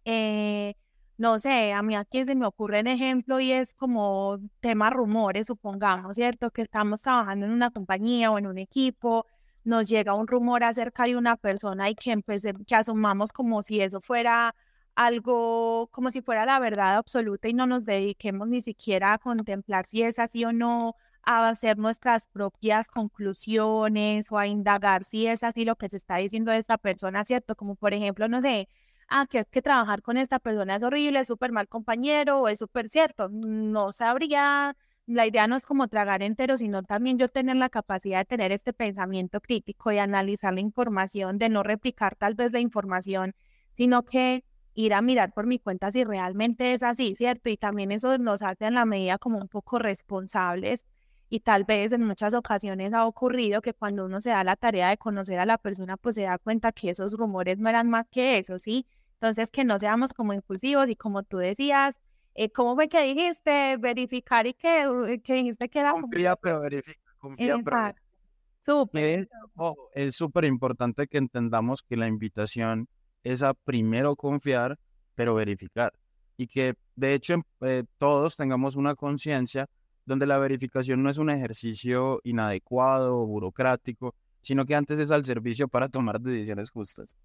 Eh, 0.04 0.74
no 1.16 1.38
sé, 1.38 1.72
a 1.72 1.82
mí 1.82 1.96
aquí 1.96 2.24
se 2.24 2.34
me 2.34 2.46
ocurre 2.46 2.80
un 2.80 2.88
ejemplo 2.88 3.40
y 3.40 3.52
es 3.52 3.74
como 3.74 4.38
tema 4.60 4.90
rumores, 4.90 5.46
supongamos, 5.46 6.16
¿cierto? 6.16 6.50
Que 6.50 6.62
estamos 6.62 7.02
trabajando 7.02 7.46
en 7.46 7.52
una 7.52 7.70
compañía 7.70 8.30
o 8.30 8.38
en 8.38 8.46
un 8.46 8.58
equipo, 8.58 9.26
nos 9.64 9.88
llega 9.88 10.14
un 10.14 10.26
rumor 10.26 10.64
acerca 10.64 11.04
de 11.04 11.16
una 11.16 11.36
persona 11.36 11.88
y 11.90 11.94
que, 11.94 12.22
que 12.66 12.74
asumamos 12.74 13.32
como 13.32 13.62
si 13.62 13.80
eso 13.80 14.00
fuera 14.00 14.54
algo, 14.94 15.88
como 15.92 16.10
si 16.10 16.22
fuera 16.22 16.46
la 16.46 16.58
verdad 16.58 16.96
absoluta 16.96 17.48
y 17.48 17.54
no 17.54 17.66
nos 17.66 17.84
dediquemos 17.84 18.48
ni 18.48 18.62
siquiera 18.62 19.14
a 19.14 19.18
contemplar 19.18 19.86
si 19.86 20.02
es 20.02 20.18
así 20.18 20.44
o 20.44 20.52
no, 20.52 20.94
a 21.22 21.48
hacer 21.48 21.78
nuestras 21.78 22.28
propias 22.28 22.88
conclusiones 22.88 24.30
o 24.30 24.38
a 24.38 24.46
indagar 24.46 25.04
si 25.04 25.26
es 25.26 25.42
así 25.42 25.64
lo 25.64 25.76
que 25.76 25.88
se 25.88 25.96
está 25.96 26.16
diciendo 26.16 26.52
de 26.52 26.58
esa 26.58 26.78
persona, 26.78 27.24
¿cierto? 27.24 27.56
Como 27.56 27.76
por 27.76 27.94
ejemplo, 27.94 28.28
no 28.28 28.40
sé, 28.42 28.68
ah, 29.08 29.26
que 29.28 29.40
es 29.40 29.46
que 29.48 29.62
trabajar 29.62 30.02
con 30.02 30.16
esta 30.16 30.38
persona 30.38 30.76
es 30.76 30.82
horrible, 30.82 31.20
es 31.20 31.28
súper 31.28 31.52
mal 31.52 31.68
compañero 31.68 32.40
o 32.40 32.48
es 32.48 32.58
súper 32.58 32.88
cierto. 32.88 33.28
No 33.30 33.92
sabría 33.92 34.76
la 35.06 35.26
idea 35.26 35.46
no 35.46 35.56
es 35.56 35.66
como 35.66 35.88
tragar 35.88 36.22
entero, 36.22 36.56
sino 36.56 36.82
también 36.82 37.18
yo 37.18 37.28
tener 37.28 37.56
la 37.56 37.68
capacidad 37.68 38.18
de 38.20 38.24
tener 38.24 38.52
este 38.52 38.72
pensamiento 38.72 39.40
crítico 39.40 39.92
y 39.92 39.98
analizar 39.98 40.54
la 40.54 40.60
información, 40.60 41.38
de 41.38 41.48
no 41.50 41.62
replicar 41.62 42.16
tal 42.16 42.34
vez 42.34 42.52
la 42.52 42.60
información, 42.60 43.34
sino 43.76 44.04
que 44.04 44.44
ir 44.74 44.94
a 44.94 45.02
mirar 45.02 45.32
por 45.32 45.46
mi 45.46 45.58
cuenta 45.58 45.92
si 45.92 46.04
realmente 46.04 46.72
es 46.72 46.82
así, 46.82 47.14
¿cierto? 47.14 47.50
Y 47.50 47.56
también 47.56 47.92
eso 47.92 48.16
nos 48.18 48.42
hace 48.42 48.66
en 48.66 48.74
la 48.74 48.86
medida 48.86 49.18
como 49.18 49.38
un 49.38 49.48
poco 49.48 49.78
responsables 49.78 50.86
y 51.28 51.40
tal 51.40 51.64
vez 51.64 51.92
en 51.92 52.04
muchas 52.04 52.34
ocasiones 52.34 52.92
ha 52.92 53.06
ocurrido 53.06 53.60
que 53.62 53.74
cuando 53.74 54.06
uno 54.06 54.20
se 54.20 54.30
da 54.30 54.44
la 54.44 54.56
tarea 54.56 54.88
de 54.90 54.98
conocer 54.98 55.38
a 55.38 55.46
la 55.46 55.58
persona, 55.58 55.96
pues 55.96 56.16
se 56.16 56.22
da 56.22 56.38
cuenta 56.38 56.72
que 56.72 56.90
esos 56.90 57.12
rumores 57.14 57.58
no 57.58 57.68
eran 57.68 57.88
más 57.90 58.06
que 58.10 58.38
eso, 58.38 58.58
¿sí? 58.58 58.86
Entonces, 59.14 59.50
que 59.50 59.64
no 59.64 59.78
seamos 59.78 60.12
como 60.12 60.32
impulsivos 60.32 60.88
y 60.88 60.96
como 60.96 61.22
tú 61.22 61.38
decías, 61.38 62.00
eh, 62.34 62.50
¿cómo 62.50 62.74
fue 62.74 62.88
que 62.88 63.02
dijiste? 63.02 63.76
Verificar 63.78 64.46
y 64.46 64.54
que, 64.54 65.20
que 65.24 65.34
dijiste 65.34 65.68
que 65.68 65.78
era... 65.78 65.92
Confía, 65.92 66.36
pero 66.36 66.60
verifica. 66.60 67.00
Confía, 67.18 67.56
pero... 67.64 67.94
Súper. 68.66 69.28
Es 69.92 70.14
súper 70.14 70.44
importante 70.44 71.06
que 71.06 71.18
entendamos 71.18 71.82
que 71.82 71.96
la 71.96 72.06
invitación 72.06 72.88
es 73.22 73.42
a 73.42 73.54
primero 73.54 74.16
confiar, 74.16 74.78
pero 75.14 75.34
verificar. 75.34 75.92
Y 76.36 76.46
que 76.46 76.74
de 76.96 77.14
hecho 77.14 77.42
eh, 77.60 77.84
todos 77.98 78.36
tengamos 78.36 78.76
una 78.76 78.94
conciencia 78.94 79.68
donde 80.06 80.26
la 80.26 80.38
verificación 80.38 81.02
no 81.02 81.10
es 81.10 81.18
un 81.18 81.30
ejercicio 81.30 82.20
inadecuado 82.24 83.18
o 83.18 83.26
burocrático, 83.26 84.14
sino 84.42 84.64
que 84.66 84.74
antes 84.74 84.98
es 84.98 85.10
al 85.10 85.24
servicio 85.24 85.68
para 85.68 85.88
tomar 85.88 86.20
decisiones 86.20 86.70
justas. 86.70 87.16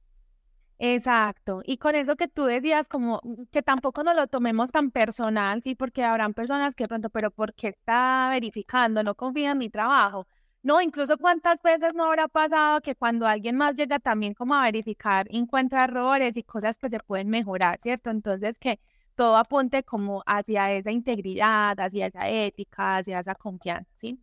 Exacto. 0.81 1.61
Y 1.65 1.77
con 1.77 1.95
eso 1.95 2.15
que 2.15 2.27
tú 2.29 2.45
decías, 2.45 2.87
como 2.87 3.19
mm, 3.23 3.43
que 3.51 3.61
tampoco 3.61 4.03
nos 4.03 4.15
lo 4.15 4.27
tomemos 4.27 4.71
tan 4.71 4.91
personal, 4.91 5.61
sí, 5.61 5.75
porque 5.75 6.03
habrán 6.05 6.33
personas 6.33 6.73
que 6.73 6.87
pronto, 6.87 7.09
pero 7.09 7.31
¿por 7.31 7.53
qué 7.53 7.67
está 7.69 8.29
verificando? 8.31 9.03
No 9.03 9.15
confía 9.15 9.51
en 9.51 9.57
mi 9.57 9.69
trabajo. 9.69 10.25
No, 10.61 10.81
incluso 10.81 11.17
cuántas 11.17 11.61
veces 11.61 11.93
no 11.95 12.05
habrá 12.05 12.27
pasado 12.29 12.79
que 12.81 12.95
cuando 12.95 13.27
alguien 13.27 13.55
más 13.57 13.75
llega 13.75 13.99
también 13.99 14.33
como 14.33 14.55
a 14.55 14.61
verificar, 14.63 15.25
encuentra 15.29 15.83
errores 15.85 16.35
y 16.37 16.43
cosas 16.43 16.77
que 16.77 16.89
se 16.89 16.99
pueden 16.99 17.29
mejorar, 17.29 17.79
¿cierto? 17.81 18.09
Entonces 18.09 18.57
que 18.59 18.79
todo 19.15 19.35
apunte 19.37 19.83
como 19.83 20.23
hacia 20.25 20.71
esa 20.71 20.91
integridad, 20.91 21.77
hacia 21.79 22.07
esa 22.07 22.27
ética, 22.29 22.97
hacia 22.97 23.19
esa 23.19 23.35
confianza, 23.35 23.89
¿sí? 23.97 24.19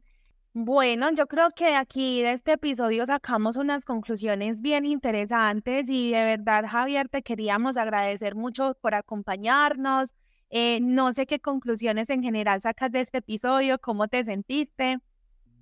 Bueno, 0.59 1.11
yo 1.12 1.27
creo 1.27 1.51
que 1.55 1.77
aquí 1.77 2.23
de 2.23 2.33
este 2.33 2.53
episodio 2.53 3.05
sacamos 3.05 3.59
unas 3.59 3.85
conclusiones 3.85 4.62
bien 4.62 4.87
interesantes 4.87 5.87
y 5.90 6.12
de 6.12 6.25
verdad, 6.25 6.64
Javier, 6.66 7.11
te 7.11 7.21
queríamos 7.21 7.77
agradecer 7.77 8.35
mucho 8.35 8.75
por 8.81 8.95
acompañarnos. 8.95 10.14
Eh, 10.49 10.81
no 10.81 11.12
sé 11.12 11.27
qué 11.27 11.40
conclusiones 11.40 12.09
en 12.09 12.23
general 12.23 12.62
sacas 12.62 12.90
de 12.90 13.03
este 13.03 13.19
episodio, 13.19 13.79
cómo 13.79 14.09
te 14.09 14.25
sentiste. 14.25 14.97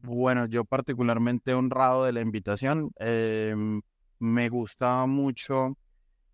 Bueno, 0.03 0.47
yo 0.47 0.65
particularmente 0.65 1.55
honrado 1.55 2.05
de 2.05 2.13
la 2.13 2.21
invitación. 2.21 2.93
Em, 3.01 3.83
me 4.21 4.49
gusta 4.49 5.07
mucho 5.07 5.77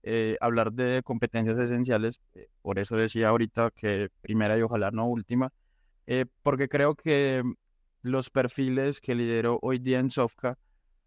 eh, 0.02 0.36
hablar 0.38 0.70
de 0.74 1.02
competencias 1.02 1.58
esenciales, 1.58 2.20
eh, 2.34 2.48
por 2.60 2.78
eso 2.78 2.94
decía 2.94 3.30
ahorita 3.30 3.70
que 3.74 4.10
primera 4.20 4.58
y 4.58 4.60
ojalá 4.60 4.90
no 4.90 5.06
última, 5.06 5.50
porque 6.42 6.68
creo 6.68 6.94
que 6.94 7.42
los 8.02 8.30
perfiles 8.30 9.00
que 9.00 9.14
lidero 9.14 9.58
hoy 9.62 9.78
día 9.78 9.98
en 9.98 10.10
Sofka, 10.10 10.58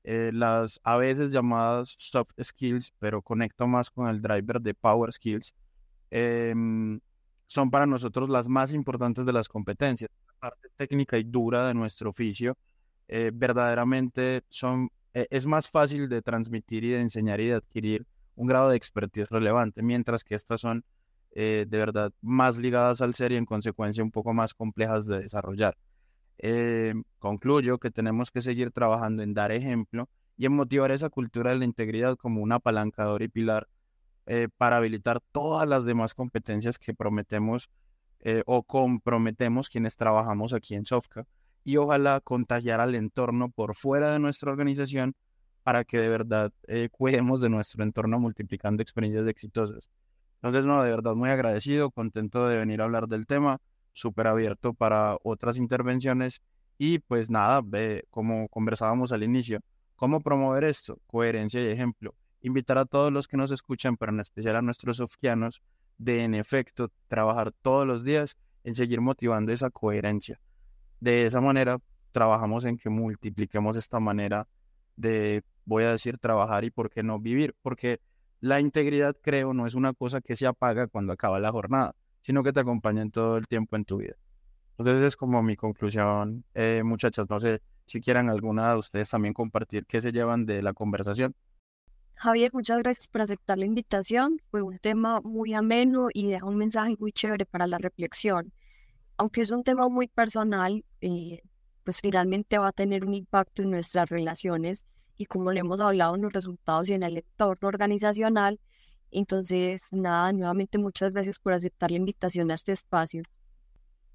las 0.03 0.79
a 0.83 0.97
veces 0.97 1.31
llamadas 1.31 1.95
soft 1.97 2.31
skills, 2.41 2.93
pero 2.99 3.21
conecto 3.21 3.67
más 3.67 3.89
con 3.89 4.07
el 4.09 4.21
driver 4.21 4.61
de 4.61 4.73
power 4.73 5.11
skills, 5.13 5.53
em, 6.11 6.99
son 7.47 7.71
para 7.71 7.85
nosotros 7.85 8.29
las 8.29 8.47
más 8.47 8.73
importantes 8.73 9.25
de 9.25 9.33
las 9.33 9.47
competencias. 9.47 10.09
La 10.27 10.33
parte 10.49 10.69
técnica 10.75 11.17
y 11.17 11.23
dura 11.23 11.67
de 11.67 11.73
nuestro 11.73 12.09
oficio 12.09 12.57
verdaderamente 13.07 14.43
son, 14.49 14.89
es 15.13 15.45
más 15.45 15.69
fácil 15.69 16.09
de 16.09 16.21
transmitir 16.21 16.83
y 16.83 16.89
de 16.89 16.99
enseñar 17.01 17.39
y 17.39 17.47
de 17.47 17.55
adquirir 17.55 18.05
un 18.35 18.47
grado 18.47 18.69
de 18.69 18.77
expertise 18.77 19.29
relevante, 19.29 19.81
mientras 19.81 20.23
que 20.23 20.35
estas 20.35 20.61
son 20.61 20.83
eh, 21.35 21.65
de 21.67 21.77
verdad 21.77 22.11
más 22.21 22.57
ligadas 22.57 23.01
al 23.01 23.13
ser 23.13 23.31
y 23.31 23.37
en 23.37 23.45
consecuencia 23.45 24.03
un 24.03 24.11
poco 24.11 24.33
más 24.33 24.53
complejas 24.53 25.05
de 25.07 25.21
desarrollar. 25.21 25.75
Eh, 26.39 26.93
concluyo 27.19 27.77
que 27.77 27.91
tenemos 27.91 28.31
que 28.31 28.41
seguir 28.41 28.71
trabajando 28.71 29.23
en 29.23 29.33
dar 29.33 29.51
ejemplo 29.51 30.09
y 30.37 30.45
en 30.45 30.53
motivar 30.53 30.91
esa 30.91 31.09
cultura 31.09 31.51
de 31.51 31.59
la 31.59 31.65
integridad 31.65 32.17
como 32.17 32.41
un 32.41 32.51
apalancador 32.51 33.21
y 33.21 33.27
pilar 33.27 33.67
eh, 34.25 34.47
para 34.57 34.77
habilitar 34.77 35.21
todas 35.31 35.67
las 35.67 35.85
demás 35.85 36.13
competencias 36.13 36.77
que 36.79 36.93
prometemos 36.93 37.69
o 38.45 38.63
comprometemos 38.63 39.67
quienes 39.67 39.97
trabajamos 39.97 40.53
aquí 40.53 40.75
en 40.75 40.85
Sofka 40.85 41.25
y 41.63 41.77
ojalá 41.77 42.21
contagiar 42.21 42.79
al 42.79 42.95
entorno 42.95 43.49
por 43.49 43.75
fuera 43.75 44.11
de 44.11 44.19
nuestra 44.19 44.51
organización 44.51 45.15
para 45.63 45.85
que 45.85 45.97
de 45.97 46.09
verdad 46.09 46.51
eh, 46.67 46.89
cuidemos 46.91 47.41
de 47.41 47.49
nuestro 47.49 47.83
entorno 47.83 48.19
multiplicando 48.19 48.83
experiencias 48.83 49.27
exitosas. 49.27 49.89
Entonces, 50.41 50.65
no, 50.65 50.83
de 50.83 50.89
verdad 50.89 51.15
muy 51.15 51.29
agradecido, 51.29 51.89
contento 51.89 52.47
de 52.47 52.57
venir 52.59 52.81
a 52.81 52.83
hablar 52.83 53.07
del 53.07 53.25
tema, 53.25 53.59
súper 53.93 54.27
abierto 54.27 54.73
para 54.73 55.17
otras 55.23 55.57
intervenciones 55.57 56.41
y 56.77 56.99
pues 56.99 57.29
nada, 57.29 57.61
ve, 57.63 58.05
como 58.09 58.49
conversábamos 58.49 59.11
al 59.11 59.23
inicio, 59.23 59.59
¿cómo 59.95 60.21
promover 60.21 60.63
esto? 60.63 60.99
Coherencia 61.07 61.61
y 61.61 61.71
ejemplo. 61.71 62.15
Invitar 62.41 62.77
a 62.77 62.85
todos 62.85 63.11
los 63.11 63.27
que 63.27 63.37
nos 63.37 63.51
escuchan, 63.51 63.95
pero 63.95 64.11
en 64.11 64.19
especial 64.19 64.57
a 64.57 64.61
nuestros 64.61 64.97
sofianos, 64.97 65.61
de 65.97 66.23
en 66.23 66.33
efecto 66.33 66.89
trabajar 67.07 67.53
todos 67.61 67.87
los 67.87 68.03
días 68.03 68.35
en 68.63 68.75
seguir 68.75 68.99
motivando 68.99 69.53
esa 69.53 69.69
coherencia. 69.69 70.39
De 70.99 71.25
esa 71.25 71.39
manera, 71.39 71.79
trabajamos 72.11 72.65
en 72.65 72.77
que 72.77 72.89
multipliquemos 72.89 73.77
esta 73.77 73.99
manera 73.99 74.47
de 74.95 75.43
voy 75.65 75.83
a 75.83 75.91
decir 75.91 76.17
trabajar 76.17 76.63
y 76.63 76.71
por 76.71 76.89
qué 76.89 77.03
no 77.03 77.19
vivir, 77.19 77.55
porque 77.61 77.99
la 78.39 78.59
integridad, 78.59 79.15
creo, 79.21 79.53
no 79.53 79.65
es 79.65 79.73
una 79.73 79.93
cosa 79.93 80.19
que 80.19 80.35
se 80.35 80.45
apaga 80.45 80.87
cuando 80.87 81.13
acaba 81.13 81.39
la 81.39 81.51
jornada, 81.51 81.95
sino 82.23 82.43
que 82.43 82.53
te 82.53 82.59
acompaña 82.59 83.01
en 83.01 83.11
todo 83.11 83.37
el 83.37 83.47
tiempo 83.47 83.75
en 83.75 83.85
tu 83.85 83.97
vida. 83.97 84.15
Entonces 84.77 85.03
es 85.05 85.15
como 85.15 85.43
mi 85.43 85.55
conclusión, 85.55 86.43
eh, 86.55 86.81
muchachas, 86.83 87.29
no 87.29 87.39
sé 87.39 87.61
si 87.85 88.01
quieran 88.01 88.29
alguna 88.29 88.71
de 88.71 88.79
ustedes 88.79 89.09
también 89.09 89.33
compartir 89.33 89.85
qué 89.85 90.01
se 90.01 90.11
llevan 90.11 90.45
de 90.45 90.61
la 90.61 90.73
conversación. 90.73 91.35
Javier, 92.15 92.51
muchas 92.53 92.79
gracias 92.79 93.09
por 93.09 93.21
aceptar 93.21 93.57
la 93.57 93.65
invitación. 93.65 94.41
Fue 94.49 94.61
un 94.61 94.79
tema 94.79 95.19
muy 95.21 95.53
ameno 95.53 96.07
y 96.13 96.27
deja 96.27 96.45
un 96.45 96.55
mensaje 96.55 96.95
muy 96.97 97.11
chévere 97.11 97.45
para 97.45 97.67
la 97.67 97.77
reflexión. 97.77 98.53
Aunque 99.17 99.41
es 99.41 99.51
un 99.51 99.63
tema 99.63 99.89
muy 99.89 100.07
personal, 100.07 100.85
eh, 101.01 101.41
pues 101.83 101.99
finalmente 102.01 102.57
va 102.57 102.69
a 102.69 102.71
tener 102.71 103.05
un 103.05 103.13
impacto 103.13 103.61
en 103.61 103.71
nuestras 103.71 104.09
relaciones 104.09 104.85
y 105.17 105.25
como 105.25 105.51
le 105.51 105.59
hemos 105.59 105.79
hablado 105.81 106.15
en 106.15 106.21
los 106.21 106.33
resultados 106.33 106.89
y 106.89 106.93
en 106.93 107.03
el 107.03 107.17
entorno 107.17 107.67
organizacional. 107.67 108.59
Entonces, 109.13 109.87
nada, 109.91 110.33
nuevamente 110.33 110.77
muchas 110.77 111.13
gracias 111.13 111.39
por 111.39 111.53
aceptar 111.53 111.91
la 111.91 111.97
invitación 111.97 112.51
a 112.51 112.55
este 112.55 112.71
espacio. 112.71 113.23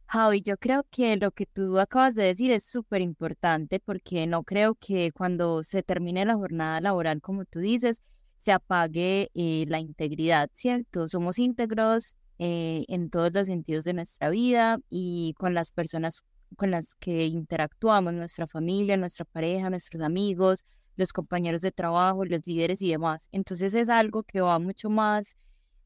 Javi, 0.07 0.41
yo 0.41 0.57
creo 0.57 0.85
que 0.91 1.17
lo 1.17 1.31
que 1.33 1.45
tú 1.47 1.79
acabas 1.79 2.15
de 2.15 2.25
decir 2.25 2.51
es 2.51 2.65
súper 2.65 3.03
importante 3.03 3.79
porque 3.79 4.27
no 4.27 4.43
creo 4.43 4.75
que 4.75 5.13
cuando 5.13 5.63
se 5.63 5.83
termine 5.83 6.25
la 6.25 6.35
jornada 6.35 6.81
laboral, 6.81 7.21
como 7.21 7.45
tú 7.45 7.59
dices, 7.61 8.01
se 8.39 8.53
apague 8.53 9.31
eh, 9.35 9.67
la 9.69 9.81
integridad, 9.81 10.49
¿cierto? 10.55 11.09
Somos 11.09 11.39
íntegros 11.39 12.17
eh, 12.39 12.85
en 12.89 13.11
todos 13.11 13.33
los 13.35 13.49
sentidos 13.49 13.85
de 13.85 13.93
nuestra 13.93 14.31
vida 14.31 14.79
y 14.89 15.35
con 15.39 15.55
las 15.55 15.73
personas 15.73 16.25
con 16.57 16.71
las 16.71 16.95
que 16.95 17.27
interactuamos, 17.27 18.15
nuestra 18.15 18.47
familia, 18.47 18.97
nuestra 18.97 19.25
pareja, 19.27 19.69
nuestros 19.69 20.03
amigos, 20.03 20.65
los 20.99 21.13
compañeros 21.13 21.63
de 21.63 21.73
trabajo, 21.73 22.25
los 22.25 22.47
líderes 22.47 22.83
y 22.83 22.91
demás. 22.91 23.29
Entonces 23.33 23.75
es 23.75 23.89
algo 23.89 24.25
que 24.25 24.41
va 24.41 24.59
mucho 24.59 24.91
más, 24.91 25.37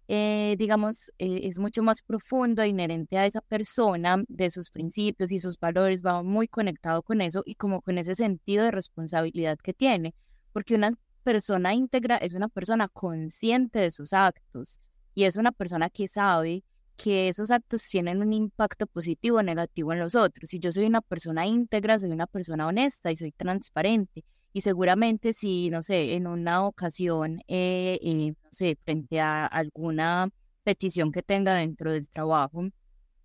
eh, 0.09 0.57
digamos, 0.59 1.13
eh, 1.19 1.41
es 1.45 1.59
mucho 1.59 1.83
más 1.83 2.03
profundo, 2.03 2.65
inherente 2.65 3.19
a 3.19 3.27
esa 3.27 3.43
persona, 3.43 4.25
de 4.29 4.51
sus 4.51 4.71
principios 4.71 5.31
y 5.31 5.39
sus 5.39 5.61
valores, 5.61 6.03
va 6.03 6.23
muy 6.23 6.49
conectado 6.49 7.03
con 7.03 7.21
eso 7.21 7.43
y 7.45 7.55
como 7.57 7.83
con 7.83 7.99
ese 7.99 8.15
sentido 8.15 8.65
de 8.65 8.71
responsabilidad 8.71 9.59
que 9.59 9.75
tiene, 9.75 10.15
porque 10.53 10.75
una 10.75 10.91
persona 11.23 11.75
íntegra 11.75 12.17
es 12.17 12.33
una 12.33 12.49
persona 12.49 12.89
consciente 12.89 13.79
de 13.81 13.91
sus 13.91 14.13
actos 14.13 14.81
y 15.15 15.25
es 15.25 15.37
una 15.37 15.53
persona 15.53 15.91
que 15.91 16.09
sabe 16.09 16.65
que 16.97 17.29
esos 17.29 17.51
actos 17.51 17.87
tienen 17.87 18.23
un 18.23 18.33
impacto 18.33 18.87
positivo 18.87 19.39
o 19.39 19.43
negativo 19.43 19.93
en 19.93 19.99
los 20.01 20.15
otros. 20.15 20.51
Si 20.51 20.59
yo 20.59 20.73
soy 20.73 20.87
una 20.87 21.01
persona 21.03 21.47
íntegra, 21.47 21.99
soy 21.99 22.11
una 22.11 22.27
persona 22.27 22.67
honesta 22.67 23.11
y 23.11 23.17
soy 23.17 23.33
transparente 23.33 24.25
y 24.53 24.61
seguramente 24.61 25.33
si, 25.33 25.71
no 25.71 25.83
sé, 25.83 26.15
en 26.15 26.27
una 26.27 26.67
ocasión, 26.67 27.41
eh, 27.49 27.99
eh, 28.03 28.35
no 28.43 28.49
sé, 28.51 28.77
frente 28.85 29.21
a 29.21 29.47
alguna 29.47 30.29
petición 30.63 31.11
que 31.13 31.23
tenga 31.23 31.55
dentro 31.55 31.93
del 31.93 32.09
trabajo, 32.09 32.69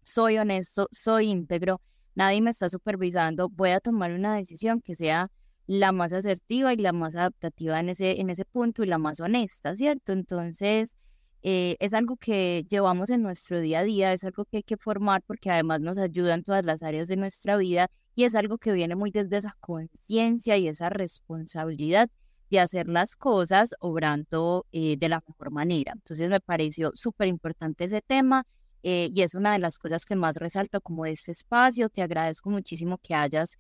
soy 0.04 0.38
honesto, 0.38 0.88
soy 0.92 1.28
íntegro, 1.28 1.82
nadie 2.16 2.42
me 2.42 2.52
está 2.52 2.70
supervisando, 2.70 3.50
voy 3.50 3.72
a 3.72 3.80
tomar 3.80 4.14
una 4.14 4.36
decisión 4.36 4.82
que 4.82 4.96
sea 4.96 5.30
la 5.68 5.92
más 5.92 6.14
asertiva 6.14 6.74
y 6.74 6.78
la 6.78 6.94
más 6.94 7.16
adaptativa 7.16 7.80
en 7.80 7.90
ese, 7.90 8.22
en 8.22 8.30
ese 8.30 8.46
punto 8.46 8.84
y 8.84 8.88
la 8.88 8.98
más 8.98 9.20
honesta, 9.20 9.76
¿cierto? 9.76 10.14
Entonces, 10.14 10.96
eh, 11.44 11.76
es 11.80 11.94
algo 11.94 12.16
que 12.16 12.66
llevamos 12.70 13.10
en 13.10 13.22
nuestro 13.22 13.60
día 13.60 13.80
a 13.80 13.84
día, 13.84 14.14
es 14.14 14.24
algo 14.24 14.46
que 14.46 14.58
hay 14.58 14.64
que 14.64 14.78
formar 14.78 15.22
porque 15.28 15.52
además 15.52 15.82
nos 15.82 15.98
ayuda 15.98 16.34
en 16.34 16.44
todas 16.44 16.64
las 16.66 16.84
áreas 16.84 17.10
de 17.10 17.18
nuestra 17.18 17.58
vida 17.58 17.90
y 18.18 18.24
es 18.24 18.34
algo 18.34 18.58
que 18.58 18.72
viene 18.72 18.96
muy 18.96 19.12
desde 19.12 19.38
esa 19.38 19.56
conciencia 19.60 20.58
y 20.58 20.68
esa 20.68 20.90
responsabilidad 20.90 22.10
de 22.50 22.60
hacer 22.60 22.88
las 22.88 23.16
cosas 23.16 23.76
obrando 23.80 24.66
eh, 24.72 24.98
de 24.98 25.08
la 25.08 25.24
mejor 25.28 25.52
manera. 25.52 25.94
Entonces 25.94 26.28
me 26.28 26.40
pareció 26.40 26.92
súper 26.96 27.28
importante 27.28 27.84
ese 27.84 28.02
tema 28.02 28.48
eh, 28.82 29.10
y 29.14 29.22
es 29.22 29.36
una 29.36 29.54
de 29.54 29.60
las 29.60 29.78
cosas 29.78 30.04
que 30.04 30.16
más 30.16 30.38
resalto 30.38 30.82
como 30.82 31.04
de 31.04 31.12
este 31.12 31.32
espacio. 31.32 31.90
Te 31.90 32.02
agradezco 32.02 32.50
muchísimo 32.50 32.98
que 32.98 33.14
hayas 33.14 33.60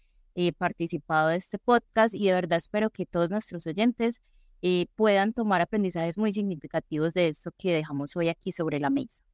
participado 0.58 1.30
de 1.30 1.36
este 1.36 1.60
podcast 1.60 2.16
y 2.16 2.26
de 2.26 2.34
verdad 2.34 2.58
espero 2.58 2.90
que 2.90 3.06
todos 3.06 3.30
nuestros 3.30 3.68
oyentes 3.68 4.22
eh, 4.64 4.88
puedan 4.96 5.34
tomar 5.34 5.62
aprendizajes 5.62 6.18
muy 6.18 6.32
significativos 6.32 7.14
de 7.14 7.28
esto 7.28 7.52
que 7.56 7.74
dejamos 7.74 8.16
hoy 8.16 8.30
aquí 8.30 8.52
sobre 8.52 8.80
la 8.80 8.90
mesa. 8.90 9.27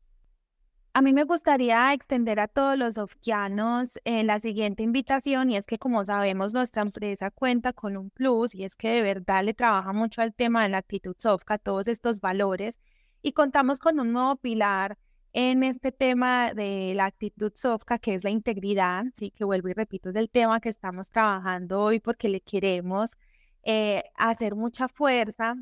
A 0.95 1.01
mí 1.01 1.11
me 1.11 1.23
gustaría 1.23 1.91
extender 1.91 2.39
a 2.39 2.47
todos 2.47 2.77
los 2.77 2.95
sofquianos 2.95 3.97
eh, 4.05 4.23
la 4.23 4.39
siguiente 4.39 4.83
invitación 4.83 5.49
y 5.49 5.57
es 5.57 5.65
que 5.65 5.79
como 5.79 6.05
sabemos 6.05 6.53
nuestra 6.53 6.83
empresa 6.83 7.31
cuenta 7.31 7.73
con 7.73 7.97
un 7.97 8.11
plus 8.11 8.53
y 8.53 8.63
es 8.63 8.75
que 8.75 8.89
de 8.89 9.01
verdad 9.01 9.43
le 9.43 9.55
trabaja 9.55 9.91
mucho 9.91 10.21
al 10.21 10.35
tema 10.35 10.61
de 10.61 10.69
la 10.69 10.77
actitud 10.77 11.15
sofca, 11.17 11.57
todos 11.57 11.87
estos 11.87 12.21
valores 12.21 12.79
y 13.23 13.31
contamos 13.33 13.79
con 13.79 13.99
un 13.99 14.13
nuevo 14.13 14.35
pilar 14.35 14.99
en 15.31 15.63
este 15.63 15.91
tema 15.91 16.53
de 16.53 16.93
la 16.95 17.05
actitud 17.05 17.51
sofca 17.55 17.97
que 17.97 18.13
es 18.13 18.23
la 18.23 18.29
integridad, 18.29 19.05
sí 19.15 19.31
que 19.31 19.45
vuelvo 19.45 19.69
y 19.69 19.73
repito 19.73 20.11
es 20.11 20.15
el 20.15 20.29
tema 20.29 20.59
que 20.59 20.69
estamos 20.69 21.09
trabajando 21.09 21.81
hoy 21.81 21.99
porque 22.01 22.29
le 22.29 22.41
queremos 22.41 23.13
eh, 23.63 24.03
hacer 24.15 24.53
mucha 24.53 24.87
fuerza 24.87 25.55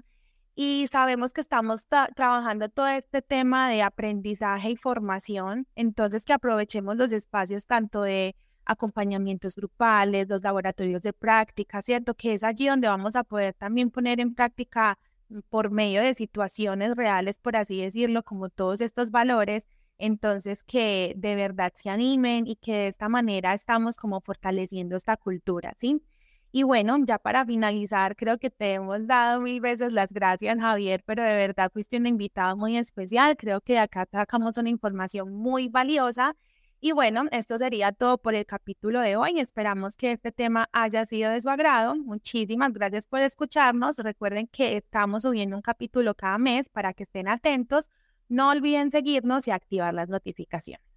y 0.63 0.85
sabemos 0.91 1.33
que 1.33 1.41
estamos 1.41 1.87
trabajando 1.87 2.69
todo 2.69 2.85
este 2.87 3.23
tema 3.23 3.67
de 3.67 3.81
aprendizaje 3.81 4.69
y 4.69 4.75
formación, 4.75 5.65
entonces 5.73 6.23
que 6.23 6.33
aprovechemos 6.33 6.97
los 6.97 7.11
espacios 7.11 7.65
tanto 7.65 8.03
de 8.03 8.35
acompañamientos 8.65 9.55
grupales, 9.55 10.29
los 10.29 10.43
laboratorios 10.43 11.01
de 11.01 11.13
práctica, 11.13 11.81
¿cierto? 11.81 12.13
Que 12.13 12.35
es 12.35 12.43
allí 12.43 12.67
donde 12.67 12.87
vamos 12.87 13.15
a 13.15 13.23
poder 13.23 13.55
también 13.55 13.89
poner 13.89 14.19
en 14.19 14.35
práctica 14.35 14.99
mm, 15.29 15.39
por 15.49 15.71
medio 15.71 15.99
de 16.03 16.13
situaciones 16.13 16.95
reales, 16.95 17.39
por 17.39 17.55
así 17.55 17.81
decirlo, 17.81 18.21
como 18.21 18.49
todos 18.49 18.81
estos 18.81 19.09
valores, 19.09 19.65
entonces 19.97 20.63
que 20.63 21.15
de 21.17 21.35
verdad 21.35 21.73
se 21.73 21.89
animen 21.89 22.45
y 22.45 22.55
que 22.57 22.73
de 22.73 22.87
esta 22.87 23.09
manera 23.09 23.55
estamos 23.55 23.97
como 23.97 24.21
fortaleciendo 24.21 24.95
esta 24.95 25.17
cultura, 25.17 25.73
¿sí? 25.79 26.03
Y 26.53 26.63
bueno, 26.63 26.97
ya 27.05 27.17
para 27.17 27.45
finalizar, 27.45 28.15
creo 28.17 28.37
que 28.37 28.49
te 28.49 28.73
hemos 28.73 29.07
dado 29.07 29.39
mil 29.39 29.61
veces 29.61 29.93
las 29.93 30.11
gracias, 30.11 30.59
Javier, 30.59 31.01
pero 31.05 31.23
de 31.23 31.33
verdad 31.33 31.71
fuiste 31.71 31.95
un 31.95 32.07
invitado 32.07 32.57
muy 32.57 32.77
especial. 32.77 33.37
Creo 33.37 33.61
que 33.61 33.79
acá 33.79 34.05
sacamos 34.11 34.57
una 34.57 34.69
información 34.69 35.33
muy 35.33 35.69
valiosa. 35.69 36.35
Y 36.81 36.91
bueno, 36.91 37.23
esto 37.31 37.57
sería 37.57 37.93
todo 37.93 38.17
por 38.17 38.35
el 38.35 38.45
capítulo 38.45 38.99
de 39.01 39.15
hoy. 39.15 39.39
Esperamos 39.39 39.95
que 39.95 40.11
este 40.11 40.31
tema 40.33 40.67
haya 40.73 41.05
sido 41.05 41.31
de 41.31 41.39
su 41.39 41.49
agrado. 41.49 41.95
Muchísimas 41.95 42.73
gracias 42.73 43.07
por 43.07 43.21
escucharnos. 43.21 43.97
Recuerden 43.99 44.47
que 44.47 44.75
estamos 44.75 45.21
subiendo 45.21 45.55
un 45.55 45.61
capítulo 45.61 46.15
cada 46.15 46.37
mes 46.37 46.67
para 46.69 46.93
que 46.93 47.03
estén 47.03 47.29
atentos. 47.29 47.89
No 48.27 48.49
olviden 48.49 48.91
seguirnos 48.91 49.47
y 49.47 49.51
activar 49.51 49.93
las 49.93 50.09
notificaciones. 50.09 50.90